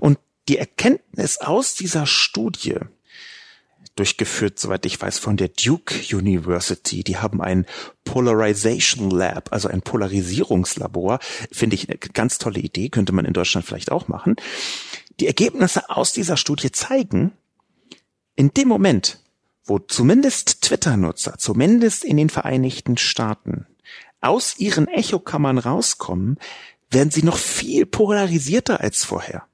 [0.00, 0.18] Und
[0.48, 2.76] die Erkenntnis aus dieser Studie
[4.02, 7.04] durchgeführt, soweit ich weiß, von der Duke University.
[7.04, 7.66] Die haben ein
[8.02, 11.20] Polarization Lab, also ein Polarisierungslabor.
[11.52, 14.34] Finde ich eine ganz tolle Idee, könnte man in Deutschland vielleicht auch machen.
[15.20, 17.30] Die Ergebnisse aus dieser Studie zeigen,
[18.34, 19.20] in dem Moment,
[19.64, 23.66] wo zumindest Twitter-Nutzer, zumindest in den Vereinigten Staaten,
[24.20, 26.40] aus ihren Echokammern rauskommen,
[26.90, 29.46] werden sie noch viel polarisierter als vorher.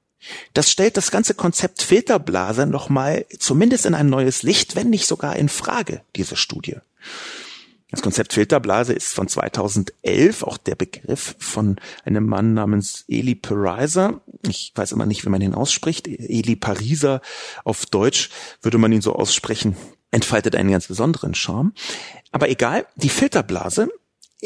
[0.53, 5.35] Das stellt das ganze Konzept Filterblase nochmal zumindest in ein neues Licht, wenn nicht sogar
[5.35, 6.77] in Frage, diese Studie.
[7.91, 14.21] Das Konzept Filterblase ist von 2011, auch der Begriff von einem Mann namens Eli Pariser.
[14.47, 16.07] Ich weiß immer nicht, wie man ihn ausspricht.
[16.07, 17.21] Eli Pariser
[17.63, 18.29] auf Deutsch
[18.61, 19.75] würde man ihn so aussprechen,
[20.11, 21.73] entfaltet einen ganz besonderen Charme.
[22.31, 23.89] Aber egal, die Filterblase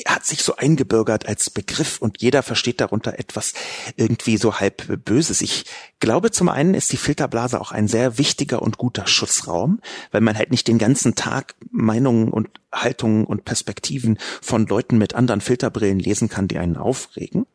[0.07, 3.53] hat sich so eingebürgert als Begriff und jeder versteht darunter etwas
[3.95, 5.41] irgendwie so halb Böses.
[5.41, 5.65] Ich
[5.99, 10.37] glaube, zum einen ist die Filterblase auch ein sehr wichtiger und guter Schutzraum, weil man
[10.37, 15.99] halt nicht den ganzen Tag Meinungen und Haltungen und Perspektiven von Leuten mit anderen Filterbrillen
[15.99, 17.45] lesen kann, die einen aufregen.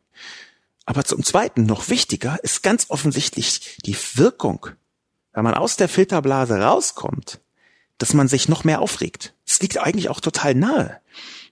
[0.85, 4.67] Aber zum Zweiten, noch wichtiger, ist ganz offensichtlich die Wirkung,
[5.33, 7.41] wenn man aus der Filterblase rauskommt,
[7.97, 9.33] dass man sich noch mehr aufregt.
[9.45, 11.01] Es liegt eigentlich auch total nahe,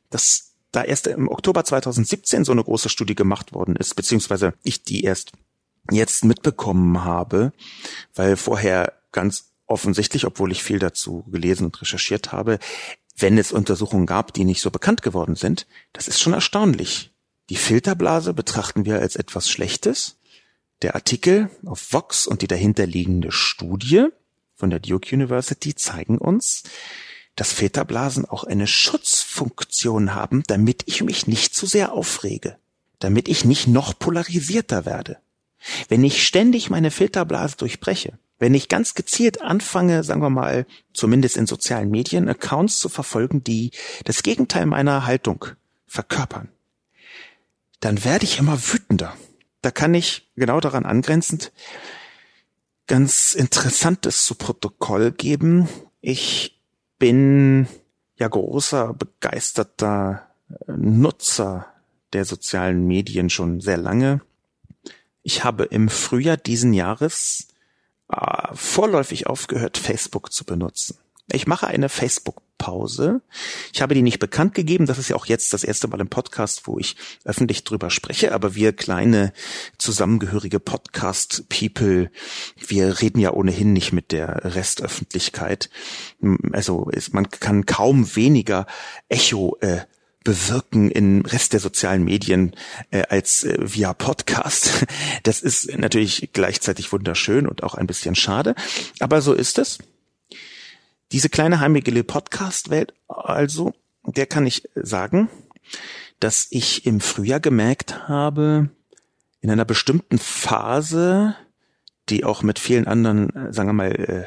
[0.09, 0.46] dass
[0.77, 5.03] da erst im Oktober 2017 so eine große Studie gemacht worden ist, beziehungsweise ich die
[5.03, 5.31] erst
[5.89, 7.51] jetzt mitbekommen habe,
[8.13, 12.59] weil vorher ganz offensichtlich, obwohl ich viel dazu gelesen und recherchiert habe,
[13.17, 17.11] wenn es Untersuchungen gab, die nicht so bekannt geworden sind, das ist schon erstaunlich.
[17.49, 20.19] Die Filterblase betrachten wir als etwas Schlechtes.
[20.83, 24.05] Der Artikel auf Vox und die dahinterliegende Studie
[24.53, 26.61] von der Duke University zeigen uns,
[27.37, 32.57] dass Filterblasen auch eine Schutzfunktion haben, damit ich mich nicht zu sehr aufrege,
[32.99, 35.19] damit ich nicht noch polarisierter werde.
[35.87, 41.37] Wenn ich ständig meine Filterblase durchbreche, wenn ich ganz gezielt anfange, sagen wir mal, zumindest
[41.37, 43.71] in sozialen Medien, Accounts zu verfolgen, die
[44.03, 45.45] das Gegenteil meiner Haltung
[45.85, 46.49] verkörpern,
[47.79, 49.15] dann werde ich immer wütender.
[49.61, 51.51] Da kann ich genau daran angrenzend
[52.87, 55.67] ganz Interessantes zu Protokoll geben.
[56.01, 56.56] Ich
[56.99, 57.67] bin
[58.17, 61.67] ja großer, begeisterter äh, Nutzer
[62.13, 64.21] der sozialen Medien schon sehr lange.
[65.23, 67.47] Ich habe im Frühjahr diesen Jahres
[68.09, 70.97] äh, vorläufig aufgehört, Facebook zu benutzen.
[71.31, 71.89] Ich mache eine
[72.57, 73.21] Facebook-Pause.
[73.73, 74.85] Ich habe die nicht bekannt gegeben.
[74.85, 78.33] Das ist ja auch jetzt das erste Mal im Podcast, wo ich öffentlich drüber spreche.
[78.33, 79.33] Aber wir kleine
[79.77, 82.11] zusammengehörige Podcast-People,
[82.67, 85.69] wir reden ja ohnehin nicht mit der Restöffentlichkeit.
[86.51, 88.65] Also ist, man kann kaum weniger
[89.09, 89.81] Echo äh,
[90.23, 92.53] bewirken im Rest der sozialen Medien
[92.91, 94.85] äh, als äh, via Podcast.
[95.23, 98.55] Das ist natürlich gleichzeitig wunderschön und auch ein bisschen schade,
[98.99, 99.79] aber so ist es.
[101.11, 103.73] Diese kleine heimige Podcast-Welt also,
[104.05, 105.29] der kann ich sagen,
[106.19, 108.69] dass ich im Frühjahr gemerkt habe,
[109.39, 111.35] in einer bestimmten Phase,
[112.09, 114.25] die auch mit vielen anderen, äh, sagen wir mal, äh,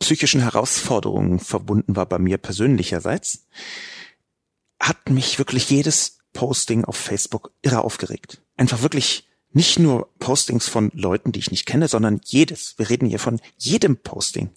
[0.00, 3.46] psychischen Herausforderungen verbunden war bei mir persönlicherseits,
[4.80, 8.42] hat mich wirklich jedes Posting auf Facebook irre aufgeregt.
[8.56, 12.76] Einfach wirklich nicht nur Postings von Leuten, die ich nicht kenne, sondern jedes.
[12.78, 14.50] Wir reden hier von jedem Posting.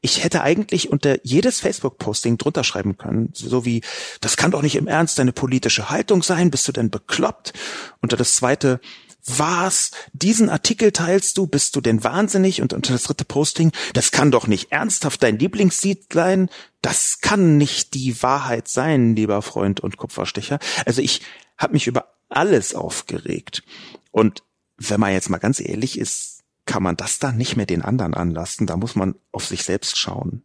[0.00, 3.82] Ich hätte eigentlich unter jedes Facebook-Posting drunter schreiben können, so wie,
[4.20, 7.52] das kann doch nicht im Ernst deine politische Haltung sein, bist du denn bekloppt?
[8.00, 8.80] Unter das zweite,
[9.26, 9.90] was?
[10.12, 11.46] Diesen Artikel teilst du?
[11.46, 12.62] Bist du denn wahnsinnig?
[12.62, 16.48] Und unter das dritte Posting, das kann doch nicht ernsthaft dein Lieblingslied sein?
[16.80, 20.58] Das kann nicht die Wahrheit sein, lieber Freund und Kupferstecher.
[20.86, 21.20] Also ich
[21.58, 23.62] habe mich über alles aufgeregt.
[24.10, 24.42] Und
[24.76, 26.37] wenn man jetzt mal ganz ehrlich ist,
[26.68, 28.66] kann man das dann nicht mehr den anderen anlasten.
[28.66, 30.44] Da muss man auf sich selbst schauen.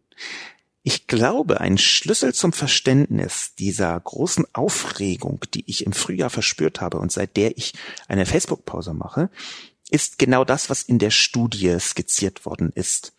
[0.82, 6.98] Ich glaube, ein Schlüssel zum Verständnis dieser großen Aufregung, die ich im Frühjahr verspürt habe
[6.98, 7.74] und seit der ich
[8.08, 9.30] eine Facebook-Pause mache,
[9.90, 13.12] ist genau das, was in der Studie skizziert worden ist.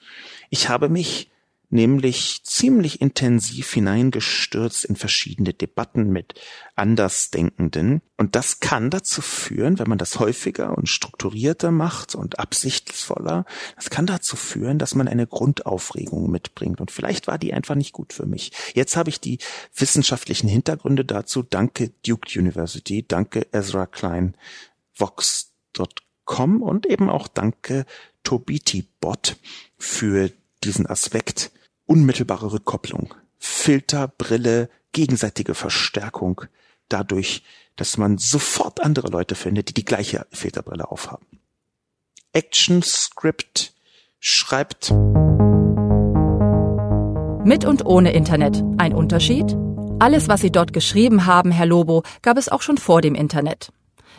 [0.50, 1.30] Ich habe mich
[1.70, 6.36] nämlich ziemlich intensiv hineingestürzt in verschiedene Debatten mit
[6.76, 8.02] Andersdenkenden.
[8.18, 13.46] Und das kann dazu führen, wenn man das häufiger und strukturierter macht und absichtsvoller,
[13.76, 16.82] das kann dazu führen, dass man eine Grundaufregung mitbringt.
[16.82, 18.52] Und vielleicht war die einfach nicht gut für mich.
[18.74, 19.40] Jetzt habe ich die
[19.76, 21.44] wissenschaftlichen Hintergründe dazu.
[21.44, 24.36] Danke Duke University, danke Ezra Klein,
[24.96, 27.86] Vox.com und eben auch danke
[28.24, 29.38] TobitiBot
[29.78, 30.32] für
[30.66, 31.52] diesen Aspekt
[31.86, 36.42] unmittelbare Rückkopplung, Filter, Brille, gegenseitige Verstärkung
[36.90, 37.44] dadurch,
[37.76, 41.26] dass man sofort andere Leute findet, die die gleiche Filterbrille aufhaben.
[42.34, 43.74] ActionScript
[44.20, 44.92] schreibt
[47.46, 48.64] Mit und ohne Internet.
[48.78, 49.56] Ein Unterschied?
[50.00, 53.72] Alles, was Sie dort geschrieben haben, Herr Lobo, gab es auch schon vor dem Internet.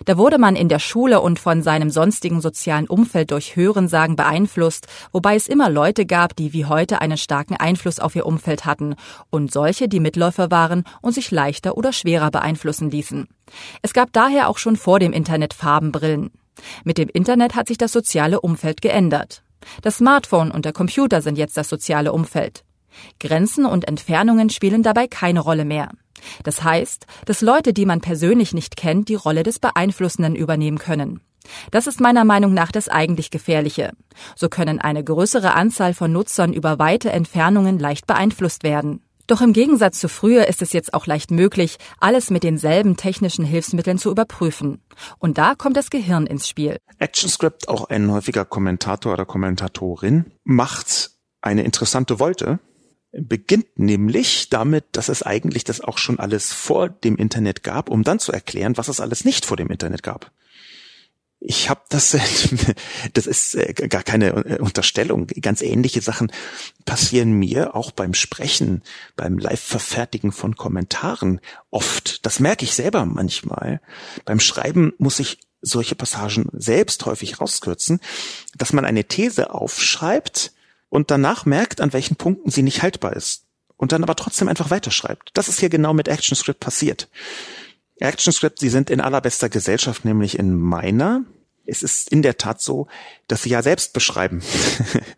[0.05, 4.87] Da wurde man in der Schule und von seinem sonstigen sozialen Umfeld durch Hörensagen beeinflusst,
[5.13, 8.95] wobei es immer Leute gab, die wie heute einen starken Einfluss auf ihr Umfeld hatten
[9.31, 13.29] und solche, die Mitläufer waren und sich leichter oder schwerer beeinflussen ließen.
[13.83, 16.31] Es gab daher auch schon vor dem Internet Farbenbrillen.
[16.85, 19.43] Mit dem Internet hat sich das soziale Umfeld geändert.
[19.83, 22.65] Das Smartphone und der Computer sind jetzt das soziale Umfeld.
[23.21, 25.91] Grenzen und Entfernungen spielen dabei keine Rolle mehr.
[26.45, 31.21] Das heißt, dass Leute, die man persönlich nicht kennt, die Rolle des Beeinflussenden übernehmen können.
[31.71, 33.93] Das ist meiner Meinung nach das eigentlich Gefährliche.
[34.35, 39.01] So können eine größere Anzahl von Nutzern über weite Entfernungen leicht beeinflusst werden.
[39.27, 43.45] Doch im Gegensatz zu früher ist es jetzt auch leicht möglich, alles mit denselben technischen
[43.45, 44.81] Hilfsmitteln zu überprüfen.
[45.19, 46.79] Und da kommt das Gehirn ins Spiel.
[47.01, 51.11] ActionScript, auch ein häufiger Kommentator oder Kommentatorin, macht
[51.41, 52.61] eine interessante Wolte
[53.19, 58.03] beginnt nämlich damit, dass es eigentlich das auch schon alles vor dem Internet gab, um
[58.03, 60.31] dann zu erklären, was es alles nicht vor dem Internet gab.
[61.39, 62.17] Ich habe das,
[63.13, 65.27] das ist äh, gar keine äh, Unterstellung.
[65.27, 66.33] Ganz ähnliche Sachen
[66.85, 68.83] passieren mir auch beim Sprechen,
[69.17, 71.41] beim Live-Verfertigen von Kommentaren
[71.71, 72.25] oft.
[72.25, 73.81] Das merke ich selber manchmal.
[74.25, 78.01] Beim Schreiben muss ich solche Passagen selbst häufig rauskürzen,
[78.57, 80.53] dass man eine These aufschreibt,
[80.89, 83.45] und danach merkt, an welchen Punkten sie nicht haltbar ist
[83.77, 85.31] und dann aber trotzdem einfach weiterschreibt.
[85.35, 87.09] Das ist hier genau mit ActionScript passiert.
[88.01, 91.25] ActionScript, sie sind in allerbester Gesellschaft, nämlich in meiner.
[91.65, 92.87] Es ist in der Tat so,
[93.27, 94.43] dass sie ja selbst beschreiben.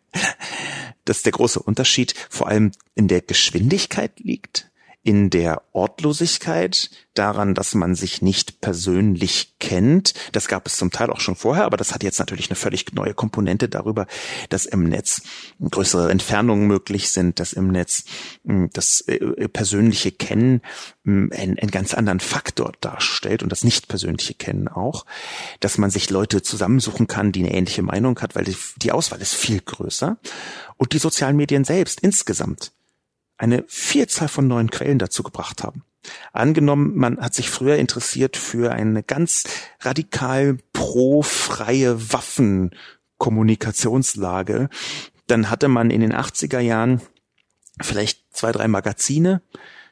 [1.05, 4.69] dass der große Unterschied vor allem in der Geschwindigkeit liegt
[5.03, 10.15] in der Ortlosigkeit, daran, dass man sich nicht persönlich kennt.
[10.33, 12.93] Das gab es zum Teil auch schon vorher, aber das hat jetzt natürlich eine völlig
[12.93, 14.07] neue Komponente darüber,
[14.49, 15.23] dass im Netz
[15.61, 18.05] größere Entfernungen möglich sind, dass im Netz
[18.47, 20.63] hm, das äh, persönliche Kennen
[21.05, 25.05] hm, einen, einen ganz anderen Faktor darstellt und das nicht persönliche Kennen auch,
[25.61, 29.21] dass man sich Leute zusammensuchen kann, die eine ähnliche Meinung hat, weil die, die Auswahl
[29.21, 30.19] ist viel größer
[30.77, 32.73] und die sozialen Medien selbst insgesamt
[33.39, 35.85] eine Vielzahl von neuen Quellen dazu gebracht haben.
[36.33, 39.45] Angenommen, man hat sich früher interessiert für eine ganz
[39.81, 44.69] radikal pro-freie Waffenkommunikationslage,
[45.27, 47.03] dann hatte man in den 80er Jahren
[47.81, 49.43] vielleicht zwei, drei Magazine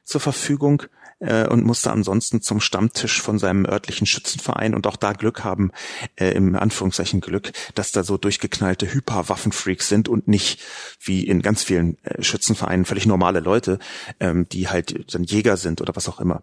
[0.05, 0.85] zur Verfügung,
[1.19, 5.71] äh, und musste ansonsten zum Stammtisch von seinem örtlichen Schützenverein und auch da Glück haben,
[6.17, 10.61] äh, im Anführungszeichen Glück, dass da so durchgeknallte Hyperwaffenfreaks sind und nicht
[11.01, 13.79] wie in ganz vielen äh, Schützenvereinen völlig normale Leute,
[14.21, 16.43] ähm, die halt dann Jäger sind oder was auch immer.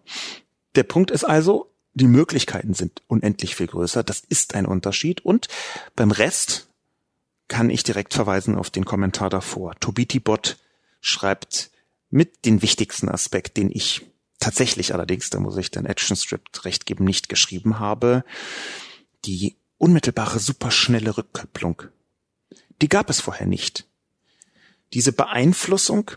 [0.74, 4.02] Der Punkt ist also, die Möglichkeiten sind unendlich viel größer.
[4.02, 5.24] Das ist ein Unterschied.
[5.24, 5.46] Und
[5.94, 6.68] beim Rest
[7.46, 9.74] kann ich direkt verweisen auf den Kommentar davor.
[9.78, 10.58] Tobitibot
[11.00, 11.70] schreibt
[12.10, 14.06] mit den wichtigsten Aspekt, den ich
[14.44, 18.24] tatsächlich allerdings, da muss ich den ActionScript recht geben, nicht geschrieben habe,
[19.24, 21.82] die unmittelbare superschnelle Rückkopplung.
[22.82, 23.86] Die gab es vorher nicht.
[24.92, 26.10] Diese Beeinflussung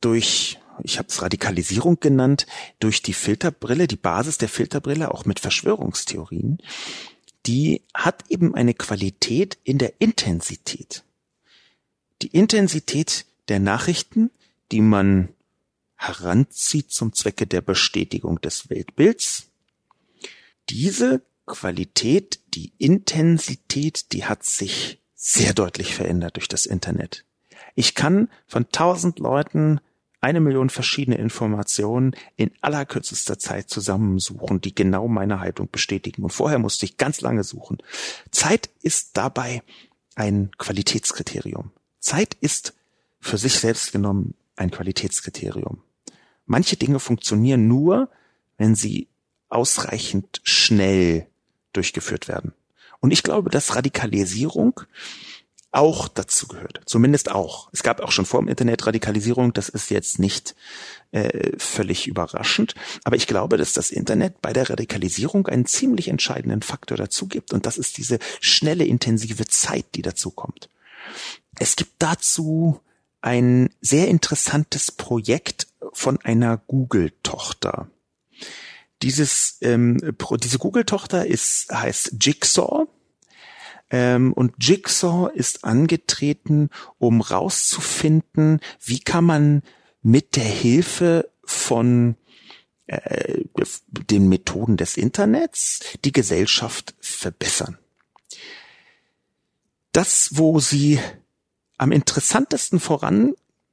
[0.00, 2.46] durch, ich habe es Radikalisierung genannt,
[2.80, 6.58] durch die Filterbrille, die Basis der Filterbrille, auch mit Verschwörungstheorien,
[7.46, 11.04] die hat eben eine Qualität in der Intensität.
[12.22, 14.30] Die Intensität der Nachrichten,
[14.72, 15.28] die man
[15.96, 19.50] heranzieht zum Zwecke der Bestätigung des Weltbilds.
[20.68, 27.24] Diese Qualität, die Intensität, die hat sich sehr deutlich verändert durch das Internet.
[27.74, 29.80] Ich kann von tausend Leuten
[30.20, 36.24] eine Million verschiedene Informationen in allerkürzester Zeit zusammensuchen, die genau meine Haltung bestätigen.
[36.24, 37.78] Und vorher musste ich ganz lange suchen.
[38.30, 39.62] Zeit ist dabei
[40.14, 41.70] ein Qualitätskriterium.
[42.00, 42.74] Zeit ist
[43.20, 45.82] für sich selbst genommen ein Qualitätskriterium.
[46.46, 48.08] Manche Dinge funktionieren nur,
[48.56, 49.08] wenn sie
[49.48, 51.26] ausreichend schnell
[51.72, 52.52] durchgeführt werden.
[53.00, 54.80] Und ich glaube, dass Radikalisierung
[55.76, 56.80] auch dazu gehört.
[56.86, 57.68] Zumindest auch.
[57.72, 59.52] Es gab auch schon vor dem Internet Radikalisierung.
[59.52, 60.54] Das ist jetzt nicht
[61.12, 62.74] äh, völlig überraschend.
[63.04, 67.52] Aber ich glaube, dass das Internet bei der Radikalisierung einen ziemlich entscheidenden Faktor dazu gibt.
[67.52, 70.70] Und das ist diese schnelle, intensive Zeit, die dazu kommt.
[71.58, 72.80] Es gibt dazu
[73.20, 75.66] ein sehr interessantes Projekt
[75.96, 77.88] von einer Google-Tochter.
[79.02, 79.98] Dieses, ähm,
[80.40, 82.86] diese Google-Tochter ist, heißt Jigsaw.
[83.90, 89.62] Ähm, und Jigsaw ist angetreten, um rauszufinden, wie kann man
[90.02, 92.16] mit der Hilfe von
[92.86, 93.44] äh,
[94.10, 97.78] den Methoden des Internets die Gesellschaft verbessern.
[99.92, 101.00] Das, wo sie
[101.78, 102.80] am interessantesten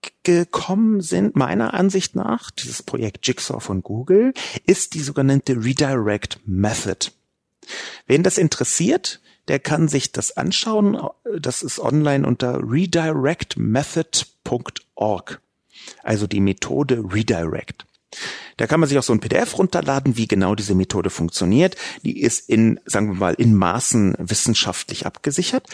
[0.03, 4.33] vorangekommen sind, meiner Ansicht nach, dieses Projekt Jigsaw von Google,
[4.65, 7.11] ist die sogenannte Redirect Method.
[8.07, 10.99] Wen das interessiert, der kann sich das anschauen.
[11.39, 15.39] Das ist online unter redirectmethod.org.
[16.01, 17.85] Also die Methode Redirect.
[18.57, 21.75] Da kann man sich auch so ein PDF runterladen, wie genau diese Methode funktioniert.
[22.03, 25.67] Die ist in, sagen wir mal, in Maßen wissenschaftlich abgesichert.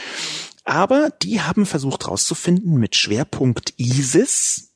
[0.70, 4.70] Aber die haben versucht herauszufinden mit Schwerpunkt ISIS,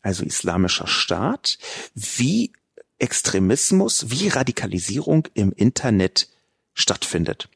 [0.00, 1.58] also Islamischer Staat,
[1.94, 2.54] wie
[2.98, 6.30] Extremismus, wie Radikalisierung im Internet
[6.72, 7.50] stattfindet.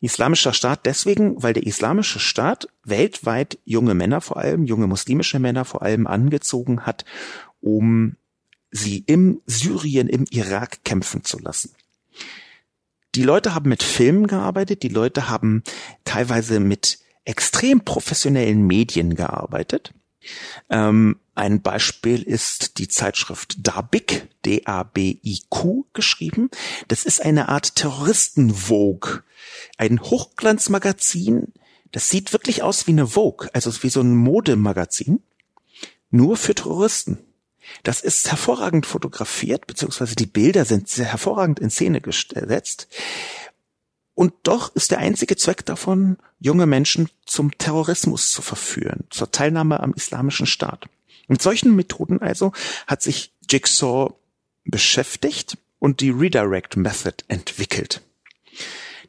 [0.00, 5.64] Islamischer Staat deswegen, weil der Islamische Staat weltweit junge Männer vor allem, junge muslimische Männer
[5.64, 7.04] vor allem angezogen hat,
[7.60, 8.16] um
[8.72, 11.72] sie im Syrien, im Irak kämpfen zu lassen.
[13.14, 15.62] Die Leute haben mit Filmen gearbeitet, die Leute haben
[16.04, 19.92] teilweise mit extrem professionellen Medien gearbeitet.
[20.70, 26.50] Ähm, ein Beispiel ist die Zeitschrift Dabik, D-A-B-I-Q geschrieben.
[26.88, 29.22] Das ist eine Art Terroristenvogue,
[29.78, 31.52] ein Hochglanzmagazin.
[31.90, 35.22] Das sieht wirklich aus wie eine Vogue, also wie so ein Modemagazin,
[36.10, 37.18] nur für Terroristen.
[37.82, 42.88] Das ist hervorragend fotografiert, beziehungsweise die Bilder sind sehr hervorragend in Szene gesetzt.
[44.14, 49.80] Und doch ist der einzige Zweck davon, junge Menschen zum Terrorismus zu verführen, zur Teilnahme
[49.80, 50.86] am islamischen Staat.
[51.28, 52.52] Mit solchen Methoden also
[52.86, 54.14] hat sich Jigsaw
[54.64, 58.02] beschäftigt und die Redirect Method entwickelt.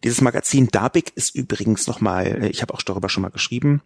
[0.04, 3.82] Dieses Magazin Dabik ist übrigens nochmal, ich habe auch darüber schon mal geschrieben,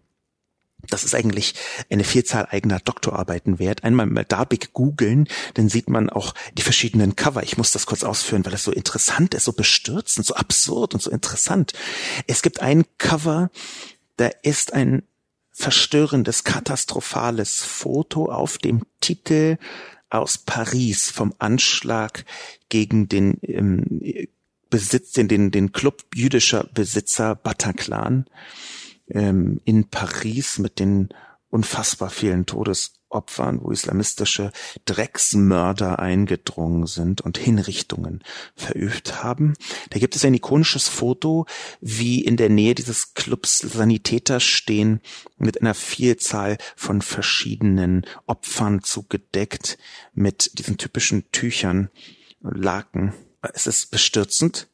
[0.90, 1.56] das ist eigentlich
[1.90, 3.84] eine Vielzahl eigener Doktorarbeiten wert.
[3.84, 7.44] Einmal mal Darbig googeln, dann sieht man auch die verschiedenen Cover.
[7.44, 11.02] Ich muss das kurz ausführen, weil es so interessant ist, so bestürzend, so absurd und
[11.02, 11.74] so interessant.
[12.28, 13.50] Es gibt ein Cover,
[14.18, 15.04] da ist ein
[15.52, 19.58] verstörendes, katastrophales Foto auf dem Titel
[20.10, 22.26] aus Paris vom Anschlag
[22.70, 24.02] gegen den ähm,
[24.70, 28.26] Besitz, den, den, den Club jüdischer Besitzer Bataclan
[29.10, 31.10] ähm, in Paris mit den
[31.50, 34.52] unfassbar vielen Todesopfern, wo islamistische
[34.86, 38.22] Drecksmörder eingedrungen sind und Hinrichtungen
[38.56, 39.54] verübt haben.
[39.90, 41.46] Da gibt es ein ikonisches Foto,
[41.80, 45.00] wie in der Nähe dieses Clubs Sanitäter stehen,
[45.38, 49.78] mit einer Vielzahl von verschiedenen Opfern zugedeckt,
[50.14, 51.90] mit diesen typischen Tüchern,
[52.42, 53.14] Laken.
[53.54, 54.68] Es ist bestürzend.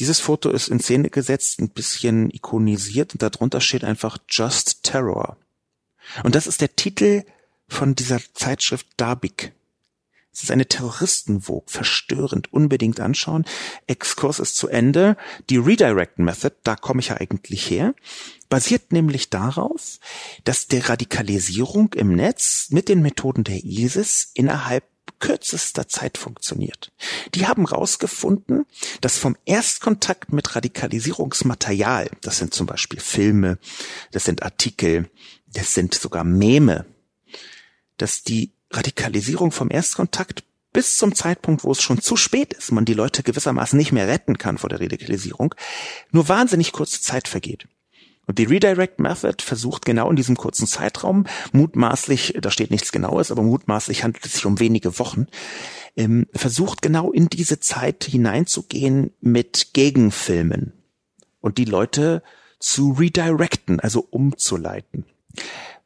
[0.00, 5.36] Dieses Foto ist in Szene gesetzt, ein bisschen ikonisiert und darunter steht einfach Just Terror.
[6.24, 7.22] Und das ist der Titel
[7.68, 9.52] von dieser Zeitschrift Darbik.
[10.32, 13.44] Es ist eine Terroristenvogue, verstörend, unbedingt anschauen.
[13.88, 15.18] Exkurs ist zu Ende.
[15.50, 17.94] Die Redirect Method, da komme ich ja eigentlich her,
[18.48, 19.98] basiert nämlich darauf,
[20.44, 24.84] dass der Radikalisierung im Netz mit den Methoden der ISIS innerhalb
[25.20, 26.92] kürzester Zeit funktioniert.
[27.34, 28.66] Die haben rausgefunden,
[29.00, 33.58] dass vom Erstkontakt mit Radikalisierungsmaterial, das sind zum Beispiel Filme,
[34.10, 35.08] das sind Artikel,
[35.46, 36.86] das sind sogar Meme,
[37.96, 42.84] dass die Radikalisierung vom Erstkontakt bis zum Zeitpunkt, wo es schon zu spät ist, man
[42.84, 45.54] die Leute gewissermaßen nicht mehr retten kann vor der Radikalisierung,
[46.12, 47.66] nur wahnsinnig kurze Zeit vergeht.
[48.30, 53.32] Und die Redirect Method versucht genau in diesem kurzen Zeitraum, mutmaßlich, da steht nichts Genaues,
[53.32, 55.26] aber mutmaßlich handelt es sich um wenige Wochen,
[55.96, 60.74] ähm, versucht genau in diese Zeit hineinzugehen mit Gegenfilmen
[61.40, 62.22] und die Leute
[62.60, 65.06] zu redirecten, also umzuleiten.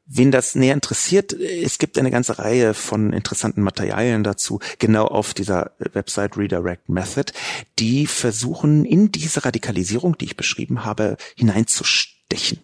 [0.04, 5.32] Wen das näher interessiert, es gibt eine ganze Reihe von interessanten Materialien dazu, genau auf
[5.32, 7.32] dieser Website Redirect Method,
[7.78, 11.16] die versuchen, in diese Radikalisierung, die ich beschrieben habe,
[12.32, 12.62] hineinzustechen.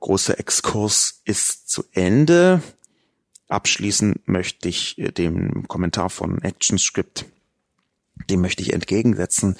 [0.00, 2.62] Großer Exkurs ist zu Ende.
[3.48, 7.26] Abschließen möchte ich äh, dem Kommentar von ActionScript,
[8.30, 9.56] dem möchte ich entgegensetzen.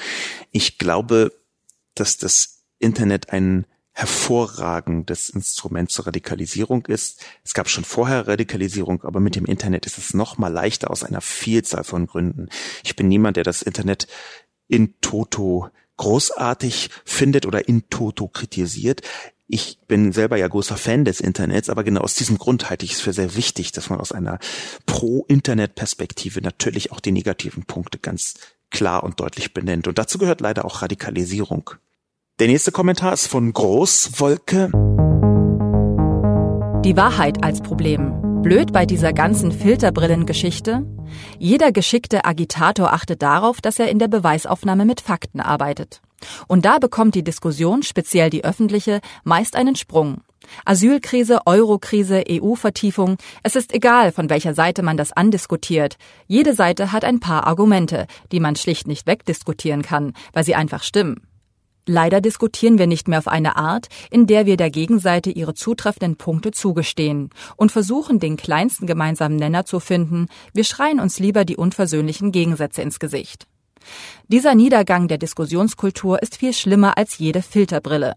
[0.50, 1.32] Ich glaube,
[1.94, 7.22] dass das Internet ein hervorragendes Instrument zur Radikalisierung ist.
[7.44, 11.02] Es gab schon vorher Radikalisierung, aber mit dem Internet ist es noch mal leichter aus
[11.02, 12.48] einer Vielzahl von Gründen.
[12.84, 14.06] Ich bin niemand, der das Internet
[14.68, 15.68] in toto
[16.00, 19.02] großartig findet oder in toto kritisiert.
[19.48, 22.92] Ich bin selber ja großer Fan des Internets, aber genau aus diesem Grund halte ich
[22.92, 24.38] es für sehr wichtig, dass man aus einer
[24.86, 28.34] Pro-Internet-Perspektive natürlich auch die negativen Punkte ganz
[28.70, 29.88] klar und deutlich benennt.
[29.88, 31.70] Und dazu gehört leider auch Radikalisierung.
[32.38, 34.70] Der nächste Kommentar ist von Großwolke.
[36.82, 38.40] Die Wahrheit als Problem.
[38.40, 40.86] Blöd bei dieser ganzen Filterbrillengeschichte?
[41.38, 46.00] Jeder geschickte Agitator achtet darauf, dass er in der Beweisaufnahme mit Fakten arbeitet.
[46.48, 50.20] Und da bekommt die Diskussion, speziell die öffentliche, meist einen Sprung.
[50.64, 55.96] Asylkrise, Eurokrise, EU-Vertiefung, es ist egal, von welcher Seite man das andiskutiert.
[56.26, 60.82] Jede Seite hat ein paar Argumente, die man schlicht nicht wegdiskutieren kann, weil sie einfach
[60.82, 61.22] stimmen.
[61.92, 66.14] Leider diskutieren wir nicht mehr auf eine Art, in der wir der Gegenseite ihre zutreffenden
[66.14, 70.28] Punkte zugestehen und versuchen, den kleinsten gemeinsamen Nenner zu finden.
[70.54, 73.48] Wir schreien uns lieber die unversöhnlichen Gegensätze ins Gesicht.
[74.28, 78.14] Dieser Niedergang der Diskussionskultur ist viel schlimmer als jede Filterbrille.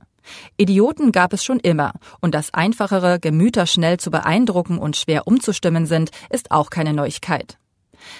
[0.55, 5.88] Idioten gab es schon immer, und dass einfachere Gemüter schnell zu beeindrucken und schwer umzustimmen
[5.88, 7.57] sind, ist auch keine Neuigkeit.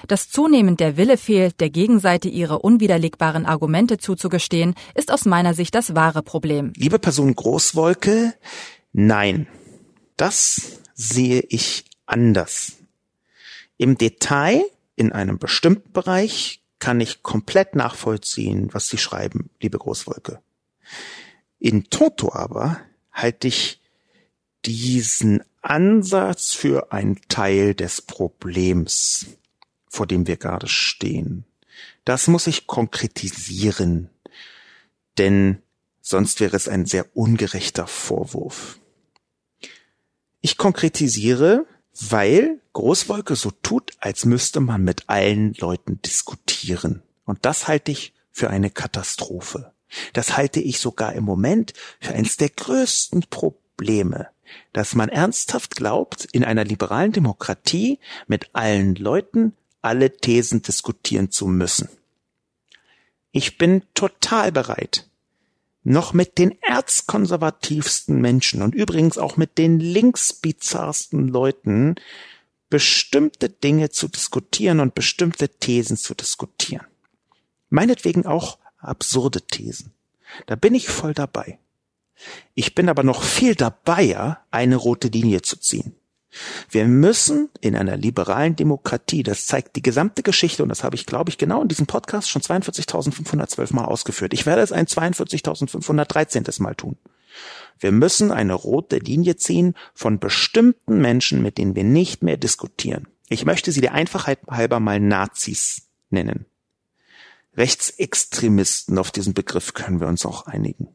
[0.07, 5.75] Dass zunehmend der Wille fehlt, der Gegenseite ihre unwiderlegbaren Argumente zuzugestehen, ist aus meiner Sicht
[5.75, 6.73] das wahre Problem.
[6.75, 8.34] Liebe Person Großwolke,
[8.91, 9.47] nein.
[10.17, 12.73] Das sehe ich anders.
[13.77, 14.63] Im Detail,
[14.95, 20.41] in einem bestimmten Bereich, kann ich komplett nachvollziehen, was Sie schreiben, liebe Großwolke.
[21.59, 22.81] In Toto aber
[23.11, 23.79] halte ich
[24.65, 29.27] diesen Ansatz für einen Teil des Problems
[29.93, 31.45] vor dem wir gerade stehen.
[32.03, 34.09] Das muss ich konkretisieren,
[35.19, 35.61] denn
[36.01, 38.79] sonst wäre es ein sehr ungerechter Vorwurf.
[40.41, 41.67] Ich konkretisiere,
[42.09, 47.03] weil Großwolke so tut, als müsste man mit allen Leuten diskutieren.
[47.25, 49.73] Und das halte ich für eine Katastrophe.
[50.13, 54.29] Das halte ich sogar im Moment für eines der größten Probleme,
[54.73, 59.53] dass man ernsthaft glaubt, in einer liberalen Demokratie mit allen Leuten
[59.84, 61.89] alle Thesen diskutieren zu müssen.
[63.31, 65.09] Ich bin total bereit,
[65.84, 71.95] noch mit den erzkonservativsten Menschen und übrigens auch mit den linksbizarrsten Leuten
[72.69, 76.86] bestimmte Dinge zu diskutieren und bestimmte Thesen zu diskutieren.
[77.69, 79.93] Meinetwegen auch absurde Thesen.
[80.45, 81.59] Da bin ich voll dabei.
[82.55, 85.95] Ich bin aber noch viel dabeier, eine rote Linie zu ziehen.
[86.69, 91.05] Wir müssen in einer liberalen Demokratie, das zeigt die gesamte Geschichte, und das habe ich,
[91.05, 94.34] glaube ich, genau in diesem Podcast schon 42.512 Mal ausgeführt.
[94.34, 96.61] Ich werde es ein 42.513.
[96.61, 96.97] Mal tun.
[97.79, 103.07] Wir müssen eine rote Linie ziehen von bestimmten Menschen, mit denen wir nicht mehr diskutieren.
[103.29, 106.45] Ich möchte sie der Einfachheit halber mal Nazis nennen.
[107.55, 110.88] Rechtsextremisten, auf diesen Begriff können wir uns auch einigen.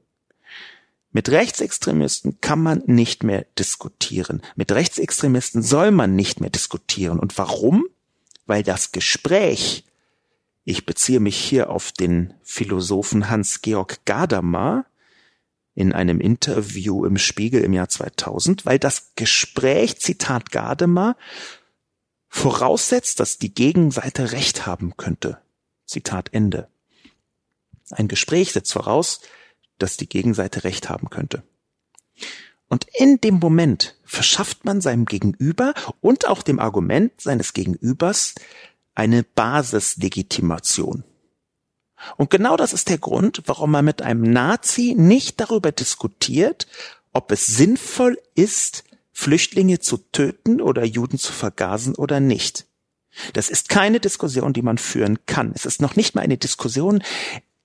[1.10, 4.42] Mit Rechtsextremisten kann man nicht mehr diskutieren.
[4.56, 7.18] Mit Rechtsextremisten soll man nicht mehr diskutieren.
[7.18, 7.86] Und warum?
[8.46, 9.84] Weil das Gespräch,
[10.64, 14.84] ich beziehe mich hier auf den Philosophen Hans-Georg Gadamer
[15.74, 21.16] in einem Interview im Spiegel im Jahr 2000, weil das Gespräch, Zitat Gadamer,
[22.28, 25.38] voraussetzt, dass die Gegenseite Recht haben könnte.
[25.86, 26.68] Zitat Ende.
[27.90, 29.20] Ein Gespräch setzt voraus,
[29.78, 31.42] dass die Gegenseite recht haben könnte.
[32.68, 38.34] Und in dem Moment verschafft man seinem Gegenüber und auch dem Argument seines Gegenübers
[38.94, 41.04] eine Basislegitimation.
[42.16, 46.66] Und genau das ist der Grund, warum man mit einem Nazi nicht darüber diskutiert,
[47.12, 52.66] ob es sinnvoll ist, Flüchtlinge zu töten oder Juden zu vergasen oder nicht.
[53.32, 55.52] Das ist keine Diskussion, die man führen kann.
[55.54, 57.02] Es ist noch nicht mal eine Diskussion,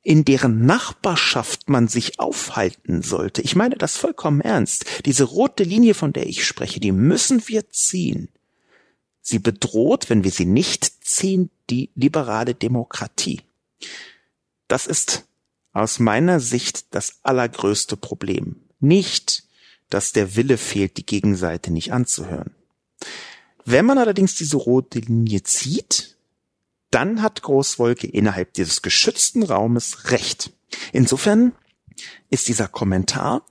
[0.03, 3.41] in deren Nachbarschaft man sich aufhalten sollte.
[3.41, 4.85] Ich meine das vollkommen ernst.
[5.05, 8.27] Diese rote Linie, von der ich spreche, die müssen wir ziehen.
[9.21, 13.41] Sie bedroht, wenn wir sie nicht ziehen, die liberale Demokratie.
[14.67, 15.25] Das ist
[15.71, 18.57] aus meiner Sicht das allergrößte Problem.
[18.81, 19.43] Nicht,
[19.89, 22.51] dass der Wille fehlt, die Gegenseite nicht anzuhören.
[23.63, 26.12] Wenn man allerdings diese rote Linie zieht,
[26.93, 30.53] dann hat Großwolke innerhalb dieses geschützten Raumes recht.
[30.91, 31.53] Insofern
[32.29, 33.45] ist dieser Kommentar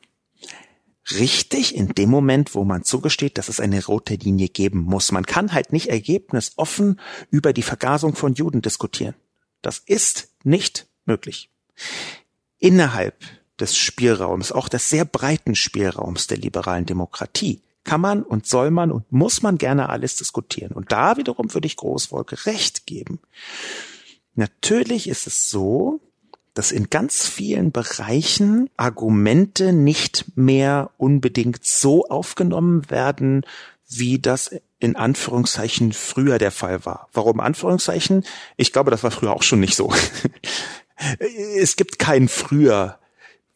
[1.10, 5.12] richtig in dem Moment, wo man zugesteht, dass es eine rote Linie geben muss.
[5.12, 9.14] Man kann halt nicht ergebnisoffen über die Vergasung von Juden diskutieren.
[9.62, 11.50] Das ist nicht möglich.
[12.58, 13.16] Innerhalb
[13.58, 18.90] des Spielraums, auch des sehr breiten Spielraums der liberalen Demokratie, kann man und soll man
[18.90, 20.72] und muss man gerne alles diskutieren.
[20.72, 23.20] Und da wiederum würde ich Großwolke recht geben.
[24.34, 26.00] Natürlich ist es so,
[26.54, 33.44] dass in ganz vielen Bereichen Argumente nicht mehr unbedingt so aufgenommen werden,
[33.88, 37.08] wie das in Anführungszeichen früher der Fall war.
[37.12, 38.24] Warum Anführungszeichen?
[38.56, 39.92] Ich glaube, das war früher auch schon nicht so.
[41.58, 42.98] es gibt kein früher,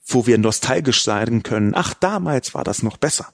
[0.06, 1.72] wo wir nostalgisch sein können.
[1.74, 3.32] Ach, damals war das noch besser.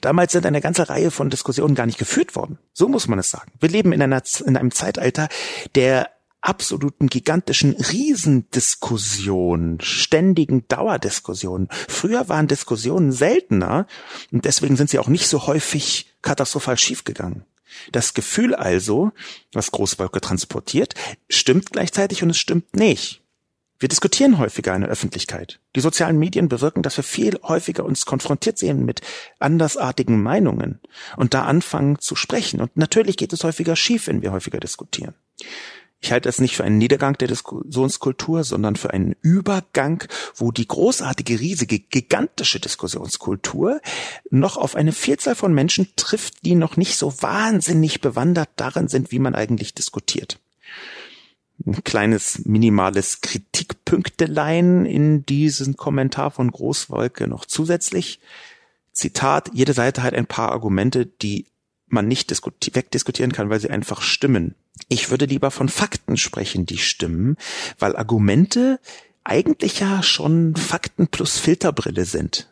[0.00, 2.58] Damals sind eine ganze Reihe von Diskussionen gar nicht geführt worden.
[2.72, 3.52] So muss man es sagen.
[3.60, 5.28] Wir leben in, einer, in einem Zeitalter
[5.74, 6.10] der
[6.40, 11.68] absoluten gigantischen Riesendiskussion, ständigen Dauerdiskussionen.
[11.88, 13.86] Früher waren Diskussionen seltener
[14.32, 17.44] und deswegen sind sie auch nicht so häufig katastrophal schiefgegangen.
[17.92, 19.12] Das Gefühl also,
[19.52, 20.94] was Großwolke transportiert,
[21.28, 23.22] stimmt gleichzeitig und es stimmt nicht.
[23.80, 25.58] Wir diskutieren häufiger in der Öffentlichkeit.
[25.74, 29.00] Die sozialen Medien bewirken, dass wir viel häufiger uns konfrontiert sehen mit
[29.38, 30.80] andersartigen Meinungen
[31.16, 32.60] und da anfangen zu sprechen.
[32.60, 35.14] Und natürlich geht es häufiger schief, wenn wir häufiger diskutieren.
[36.02, 40.04] Ich halte es nicht für einen Niedergang der Diskussionskultur, sondern für einen Übergang,
[40.34, 43.80] wo die großartige, riesige, gigantische Diskussionskultur
[44.30, 49.10] noch auf eine Vielzahl von Menschen trifft, die noch nicht so wahnsinnig bewandert darin sind,
[49.10, 50.38] wie man eigentlich diskutiert
[51.66, 58.20] ein kleines minimales Kritikpünktelein in diesen Kommentar von Großwolke noch zusätzlich.
[58.92, 61.46] Zitat, jede Seite hat ein paar Argumente, die
[61.86, 64.54] man nicht wegdiskutieren kann, weil sie einfach stimmen.
[64.88, 67.36] Ich würde lieber von Fakten sprechen, die stimmen,
[67.78, 68.80] weil Argumente
[69.24, 72.48] eigentlich ja schon Fakten plus Filterbrille sind.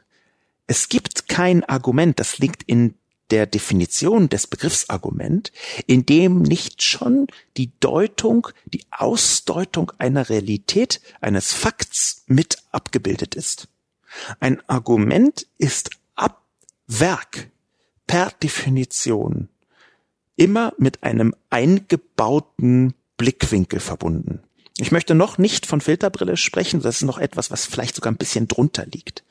[0.67, 2.95] Es gibt kein Argument, das liegt in
[3.31, 5.53] der Definition des Begriffsargument,
[5.87, 7.27] in dem nicht schon
[7.57, 13.69] die Deutung, die Ausdeutung einer Realität, eines Fakts mit abgebildet ist.
[14.41, 16.43] Ein Argument ist ab
[16.87, 17.51] Werk
[18.07, 19.49] per Definition
[20.37, 24.41] immer mit einem eingebauten Blickwinkel verbunden.
[24.79, 28.17] Ich möchte noch nicht von Filterbrille sprechen, das ist noch etwas, was vielleicht sogar ein
[28.17, 29.25] bisschen drunter liegt.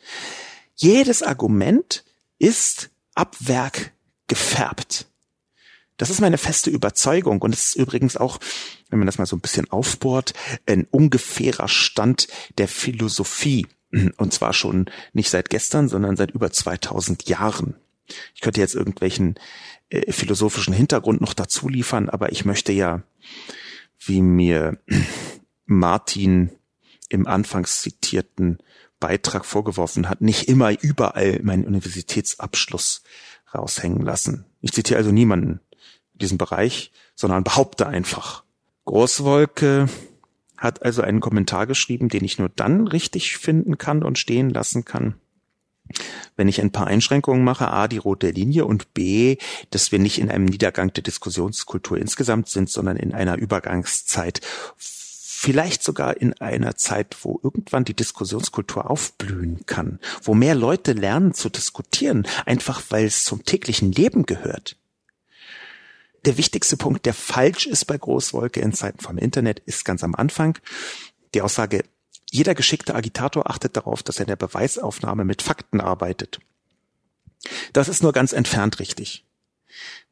[0.75, 2.03] Jedes Argument
[2.37, 3.91] ist ab Werk
[4.27, 5.07] gefärbt.
[5.97, 8.39] Das ist meine feste Überzeugung und es ist übrigens auch,
[8.89, 10.33] wenn man das mal so ein bisschen aufbohrt,
[10.67, 13.67] ein ungefährer Stand der Philosophie.
[14.17, 17.75] Und zwar schon nicht seit gestern, sondern seit über 2000 Jahren.
[18.35, 19.35] Ich könnte jetzt irgendwelchen
[19.89, 23.01] äh, philosophischen Hintergrund noch dazu liefern, aber ich möchte ja,
[23.99, 24.77] wie mir
[25.65, 26.51] Martin
[27.09, 28.59] im anfangs zitierten
[28.99, 33.03] Beitrag vorgeworfen hat, nicht immer überall meinen Universitätsabschluss
[33.53, 34.45] raushängen lassen.
[34.61, 35.59] Ich zitiere also niemanden
[36.13, 38.43] in diesem Bereich, sondern behaupte einfach.
[38.85, 39.87] Großwolke
[40.57, 44.85] hat also einen Kommentar geschrieben, den ich nur dann richtig finden kann und stehen lassen
[44.85, 45.15] kann,
[46.35, 49.37] wenn ich ein paar Einschränkungen mache, a, die rote Linie und b,
[49.69, 54.41] dass wir nicht in einem Niedergang der Diskussionskultur insgesamt sind, sondern in einer Übergangszeit,
[55.39, 61.35] vielleicht sogar in einer Zeit, wo irgendwann die Diskussionskultur aufblühen kann, wo mehr Leute lernen
[61.35, 64.77] zu diskutieren, einfach weil es zum täglichen Leben gehört.
[66.25, 70.15] Der wichtigste Punkt, der falsch ist bei Großwolke in Zeiten vom Internet, ist ganz am
[70.15, 70.57] Anfang
[71.35, 71.83] die Aussage,
[72.31, 76.39] jeder geschickte Agitator achtet darauf, dass er in der Beweisaufnahme mit Fakten arbeitet.
[77.73, 79.23] Das ist nur ganz entfernt richtig.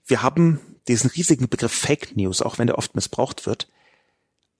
[0.05, 3.67] Wir haben diesen riesigen Begriff Fake News, auch wenn der oft missbraucht wird,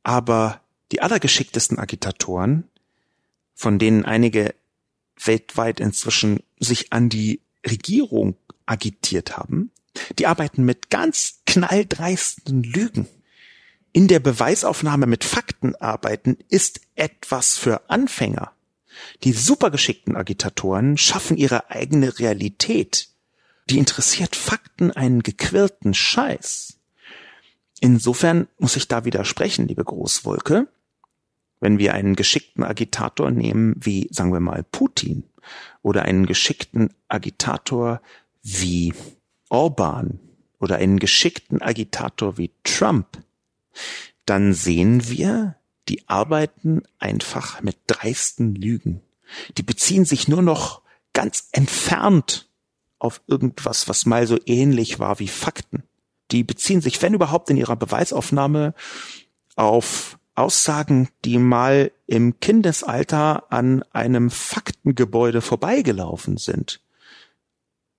[0.06, 2.70] aber die allergeschicktesten Agitatoren,
[3.56, 4.53] von denen einige
[5.18, 8.38] weltweit inzwischen sich an die Regierung
[8.68, 9.72] agitiert haben,
[10.20, 13.08] die arbeiten mit ganz knalldreisten Lügen.
[13.93, 18.51] In der Beweisaufnahme mit Fakten arbeiten ist etwas für Anfänger.
[19.24, 23.10] Die supergeschickten Agitatoren schaffen ihre eigene Realität.
[23.70, 26.74] Die interessiert Fakten einen gequirlten Scheiß.
[27.80, 30.67] Insofern muss ich da widersprechen, liebe Großwolke.
[31.59, 35.23] Wenn wir einen geschickten Agitator nehmen, wie, sagen wir mal, Putin,
[35.82, 38.01] oder einen geschickten Agitator
[38.41, 38.93] wie
[39.49, 40.19] Orban
[40.59, 43.23] oder einen geschickten Agitator wie Trump,
[44.26, 45.55] dann sehen wir,
[45.88, 49.01] die arbeiten einfach mit dreisten Lügen.
[49.57, 50.82] Die beziehen sich nur noch
[51.13, 52.49] ganz entfernt
[52.97, 55.84] auf irgendwas, was mal so ähnlich war wie Fakten.
[56.32, 58.73] Die beziehen sich, wenn überhaupt, in ihrer Beweisaufnahme
[59.55, 66.82] auf Aussagen, die mal im Kindesalter an einem Faktengebäude vorbeigelaufen sind.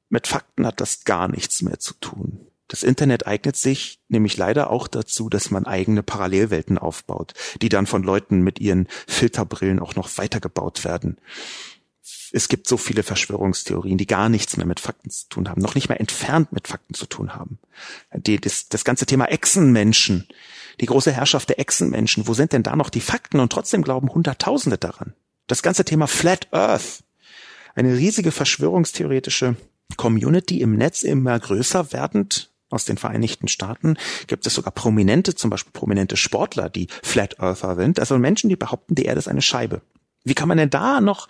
[0.09, 2.47] Mit Fakten hat das gar nichts mehr zu tun.
[2.68, 7.87] Das Internet eignet sich nämlich leider auch dazu, dass man eigene Parallelwelten aufbaut, die dann
[7.87, 11.18] von Leuten mit ihren Filterbrillen auch noch weitergebaut werden.
[12.33, 15.74] Es gibt so viele Verschwörungstheorien, die gar nichts mehr mit Fakten zu tun haben, noch
[15.74, 17.59] nicht mehr entfernt mit Fakten zu tun haben.
[18.12, 20.27] Die, das, das ganze Thema Echsenmenschen,
[20.81, 24.09] die große Herrschaft der Echsenmenschen, wo sind denn da noch die Fakten und trotzdem glauben
[24.09, 25.14] Hunderttausende daran?
[25.47, 27.05] Das ganze Thema Flat Earth,
[27.74, 29.57] eine riesige verschwörungstheoretische
[29.97, 33.97] Community im Netz immer größer werdend, aus den Vereinigten Staaten
[34.27, 38.57] gibt es sogar prominente, zum Beispiel prominente Sportler, die Flat Earther sind, also Menschen, die
[38.57, 39.83] behaupten, die Erde ist eine Scheibe.
[40.24, 41.29] Wie kann man denn da noch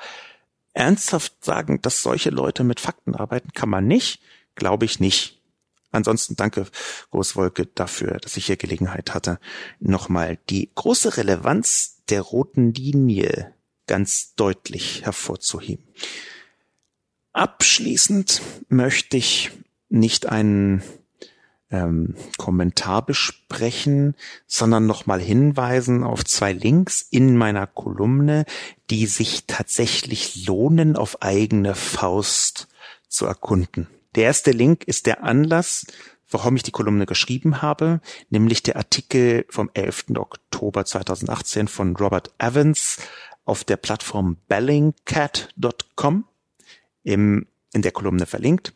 [0.76, 3.52] ernsthaft sagen, dass solche Leute mit Fakten arbeiten?
[3.52, 4.20] Kann man nicht,
[4.54, 5.42] glaube ich nicht.
[5.90, 6.66] Ansonsten danke
[7.10, 9.38] Großwolke dafür, dass ich hier Gelegenheit hatte,
[9.80, 13.54] nochmal die große Relevanz der roten Linie
[13.86, 15.86] ganz deutlich hervorzuheben.
[17.32, 19.52] Abschließend möchte ich
[19.88, 20.82] nicht einen
[21.70, 24.14] ähm, Kommentar besprechen,
[24.46, 28.44] sondern nochmal hinweisen auf zwei Links in meiner Kolumne,
[28.90, 32.68] die sich tatsächlich lohnen, auf eigene Faust
[33.08, 33.88] zu erkunden.
[34.14, 35.86] Der erste Link ist der Anlass,
[36.30, 38.00] warum ich die Kolumne geschrieben habe,
[38.30, 40.06] nämlich der Artikel vom 11.
[40.16, 42.98] Oktober 2018 von Robert Evans
[43.44, 46.24] auf der Plattform bellingcat.com
[47.04, 48.72] im, in der Kolumne verlinkt.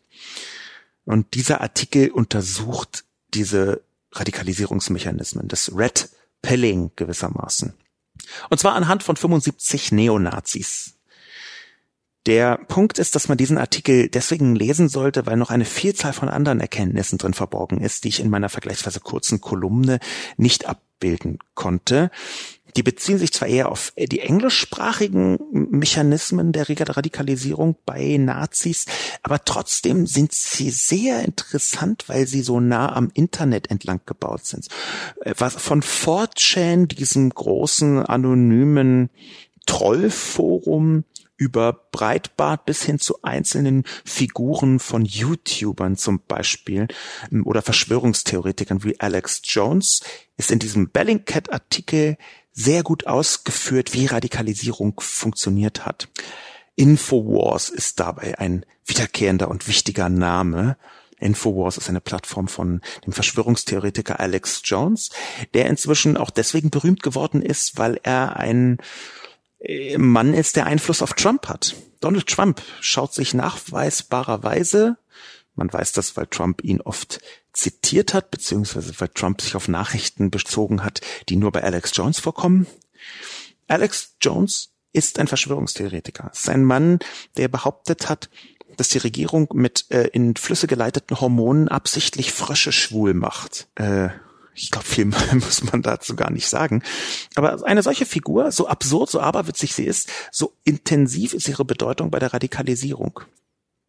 [1.11, 3.05] Und dieser Artikel untersucht
[3.35, 3.83] diese
[4.13, 6.09] Radikalisierungsmechanismen, das Red
[6.41, 7.75] Pilling gewissermaßen.
[8.49, 10.95] Und zwar anhand von 75 Neonazis.
[12.27, 16.29] Der Punkt ist, dass man diesen Artikel deswegen lesen sollte, weil noch eine Vielzahl von
[16.29, 19.99] anderen Erkenntnissen drin verborgen ist, die ich in meiner vergleichsweise kurzen Kolumne
[20.37, 22.13] nicht abbilden konnte.
[22.77, 28.87] Die beziehen sich zwar eher auf die englischsprachigen Mechanismen der Radikalisierung bei Nazis,
[29.23, 34.69] aber trotzdem sind sie sehr interessant, weil sie so nah am Internet entlang gebaut sind.
[35.37, 39.11] Was von 4chan, diesem großen anonymen
[39.67, 41.05] Trollforum,
[41.41, 46.87] über Breitbart bis hin zu einzelnen Figuren von YouTubern zum Beispiel
[47.45, 50.03] oder Verschwörungstheoretikern wie Alex Jones
[50.37, 52.19] ist in diesem Bellingcat-Artikel
[52.53, 56.09] sehr gut ausgeführt, wie Radikalisierung funktioniert hat.
[56.77, 60.77] Infowars ist dabei ein wiederkehrender und wichtiger Name.
[61.19, 65.11] Infowars ist eine Plattform von dem Verschwörungstheoretiker Alex Jones,
[65.55, 68.79] der inzwischen auch deswegen berühmt geworden ist, weil er ein
[69.61, 71.77] äh, Mann ist, der Einfluss auf Trump hat.
[72.01, 74.97] Donald Trump schaut sich nachweisbarerweise,
[75.55, 77.21] man weiß das, weil Trump ihn oft
[77.53, 82.21] zitiert hat, beziehungsweise weil Trump sich auf Nachrichten bezogen hat, die nur bei Alex Jones
[82.21, 82.67] vorkommen.
[83.69, 86.31] Alex Jones ist ein Verschwörungstheoretiker.
[86.33, 86.99] Es ist ein Mann,
[87.37, 88.29] der behauptet hat,
[88.77, 93.69] dass die Regierung mit äh, in Flüsse geleiteten Hormonen absichtlich Frösche schwul macht.
[93.77, 94.09] Äh,
[94.55, 96.83] ich glaube, viel muss man dazu gar nicht sagen.
[97.35, 102.11] Aber eine solche Figur, so absurd, so aberwitzig sie ist, so intensiv ist ihre Bedeutung
[102.11, 103.21] bei der Radikalisierung.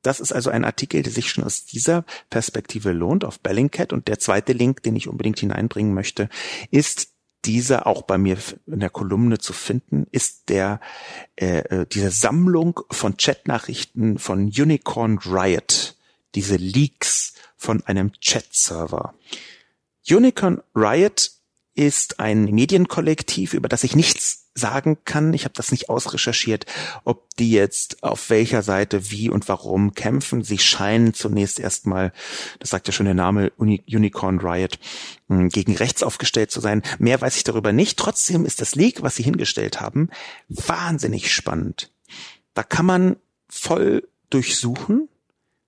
[0.02, 3.94] Das ist also ein Artikel, der sich schon aus dieser Perspektive lohnt auf Bellingcat.
[3.94, 6.30] Und der zweite Link, den ich unbedingt hineinbringen möchte,
[6.72, 7.10] ist
[7.46, 8.38] dieser auch bei mir
[8.68, 10.80] in der Kolumne zu finden, ist der
[11.36, 15.96] äh, äh diese Sammlung von Chatnachrichten von Unicorn Riot,
[16.36, 19.16] diese Leaks von einem Chat-Server.
[20.10, 21.32] Unicorn Riot
[21.74, 25.34] ist ein Medienkollektiv, über das ich nichts sagen kann.
[25.34, 26.66] Ich habe das nicht ausrecherchiert,
[27.04, 30.44] ob die jetzt auf welcher Seite wie und warum kämpfen.
[30.44, 32.12] Sie scheinen zunächst erstmal,
[32.60, 34.80] das sagt ja schon der Name Uni Unicorn Riot,
[35.30, 36.84] hm, gegen rechts aufgestellt zu sein.
[37.00, 37.98] Mehr weiß ich darüber nicht.
[37.98, 40.10] Trotzdem ist das Leak, was sie hingestellt haben,
[40.50, 41.92] wahnsinnig spannend.
[42.54, 43.16] Da kann man
[43.48, 45.08] voll durchsuchen,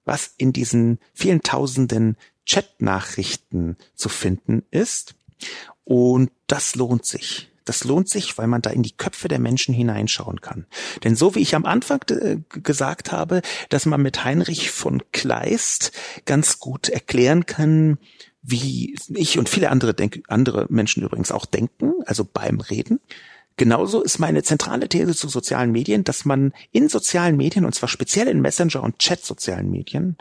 [0.06, 5.16] was in diesen vielen tausenden Chat-Nachrichten zu finden ist.
[5.86, 7.53] Und das lohnt sich.
[7.66, 10.66] Das lohnt sich, weil man da in die Köpfe der Menschen hineinschauen kann.
[11.04, 15.92] Denn so wie ich am Anfang äh, gesagt habe, dass man mit Heinrich von Kleist
[16.26, 17.98] ganz gut erklären kann,
[18.42, 23.00] wie ich und viele andere, denk andere Menschen übrigens auch denken, also beim Reden.
[23.56, 27.88] Genauso ist meine zentrale These zu sozialen Medien, dass man in sozialen Medien, und zwar
[27.88, 30.18] speziell in Messenger- und Chat-sozialen Medien,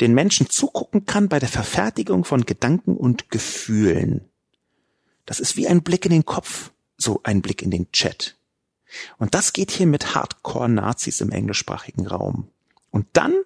[0.00, 4.29] den Menschen zugucken kann bei der Verfertigung von Gedanken und Gefühlen.
[5.30, 8.36] Das ist wie ein Blick in den Kopf, so ein Blick in den Chat.
[9.16, 12.48] Und das geht hier mit Hardcore-Nazis im englischsprachigen Raum.
[12.90, 13.36] Und dann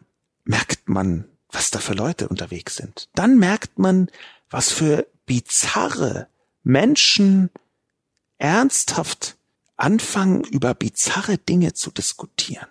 [0.44, 3.10] merkt man, was da für Leute unterwegs sind.
[3.14, 4.10] Dann merkt man,
[4.48, 6.26] was für bizarre
[6.62, 7.50] Menschen
[8.38, 9.36] ernsthaft
[9.76, 12.68] anfangen, über bizarre Dinge zu diskutieren.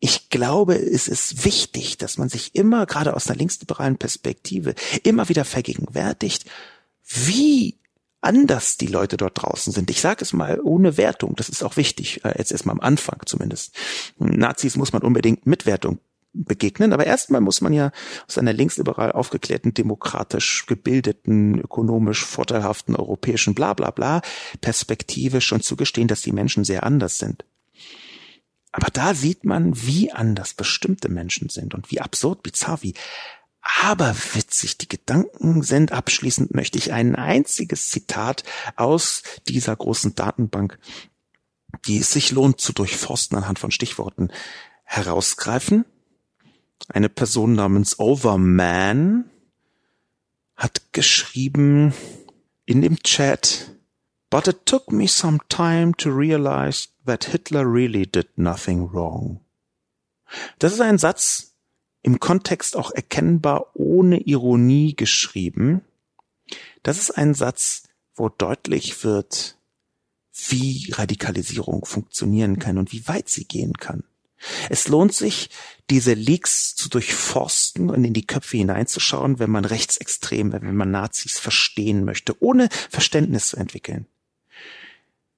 [0.00, 5.28] Ich glaube, es ist wichtig, dass man sich immer, gerade aus einer linksliberalen Perspektive, immer
[5.28, 6.50] wieder vergegenwärtigt,
[7.04, 7.79] wie
[8.20, 9.90] anders die Leute dort draußen sind.
[9.90, 13.20] Ich sage es mal ohne Wertung, das ist auch wichtig, äh, jetzt erstmal am Anfang
[13.26, 13.74] zumindest.
[14.18, 15.98] Nazis muss man unbedingt mit Wertung
[16.32, 17.90] begegnen, aber erstmal muss man ja
[18.28, 24.22] aus einer linksliberal aufgeklärten, demokratisch gebildeten, ökonomisch vorteilhaften europäischen bla bla bla
[24.60, 27.44] Perspektive schon zugestehen, dass die Menschen sehr anders sind.
[28.72, 32.94] Aber da sieht man, wie anders bestimmte Menschen sind und wie absurd, bizarr, wie
[33.62, 35.92] aber witzig die Gedanken sind.
[35.92, 38.44] Abschließend möchte ich ein einziges Zitat
[38.76, 40.78] aus dieser großen Datenbank,
[41.86, 44.30] die es sich lohnt zu durchforsten anhand von Stichworten,
[44.84, 45.84] herausgreifen.
[46.88, 49.30] Eine Person namens Overman
[50.56, 51.94] hat geschrieben
[52.64, 53.76] in dem Chat,
[54.30, 59.40] But it took me some time to realize that Hitler really did nothing wrong.
[60.60, 61.49] Das ist ein Satz,
[62.02, 65.82] im Kontext auch erkennbar ohne Ironie geschrieben.
[66.82, 67.84] Das ist ein Satz,
[68.14, 69.56] wo deutlich wird,
[70.48, 74.04] wie Radikalisierung funktionieren kann und wie weit sie gehen kann.
[74.70, 75.50] Es lohnt sich,
[75.90, 81.38] diese Leaks zu durchforsten und in die Köpfe hineinzuschauen, wenn man Rechtsextreme, wenn man Nazis
[81.38, 84.06] verstehen möchte, ohne Verständnis zu entwickeln.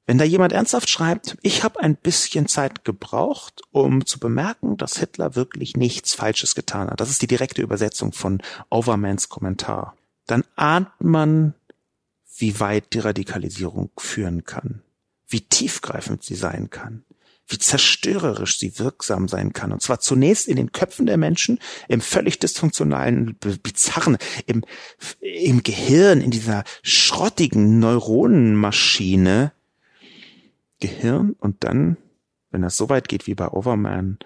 [0.05, 4.99] Wenn da jemand ernsthaft schreibt, ich habe ein bisschen Zeit gebraucht, um zu bemerken, dass
[4.99, 7.01] Hitler wirklich nichts Falsches getan hat.
[7.01, 9.97] Das ist die direkte Übersetzung von Overmans Kommentar.
[10.27, 11.55] Dann ahnt man,
[12.37, 14.83] wie weit die Radikalisierung führen kann,
[15.29, 17.05] wie tiefgreifend sie sein kann,
[17.47, 19.73] wie zerstörerisch sie wirksam sein kann.
[19.73, 24.65] Und zwar zunächst in den Köpfen der Menschen, im völlig dysfunktionalen, bizarren, im,
[25.21, 29.53] im Gehirn, in dieser schrottigen Neuronenmaschine,
[30.83, 31.97] Gehirn und dann,
[32.51, 34.19] wenn es so weit geht wie bei Overman,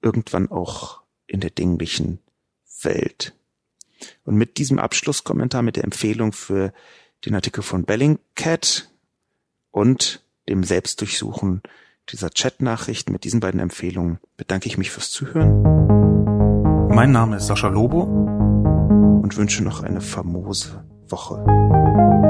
[0.00, 2.20] irgendwann auch in der dinglichen
[2.82, 3.34] Welt.
[4.24, 6.72] Und mit diesem Abschlusskommentar, mit der Empfehlung für
[7.26, 8.88] den Artikel von Bellingcat
[9.72, 11.60] und dem Selbstdurchsuchen
[12.08, 15.62] dieser Chatnachricht, mit diesen beiden Empfehlungen bedanke ich mich fürs Zuhören.
[16.88, 22.29] Mein Name ist Sascha Lobo und wünsche noch eine famose Woche.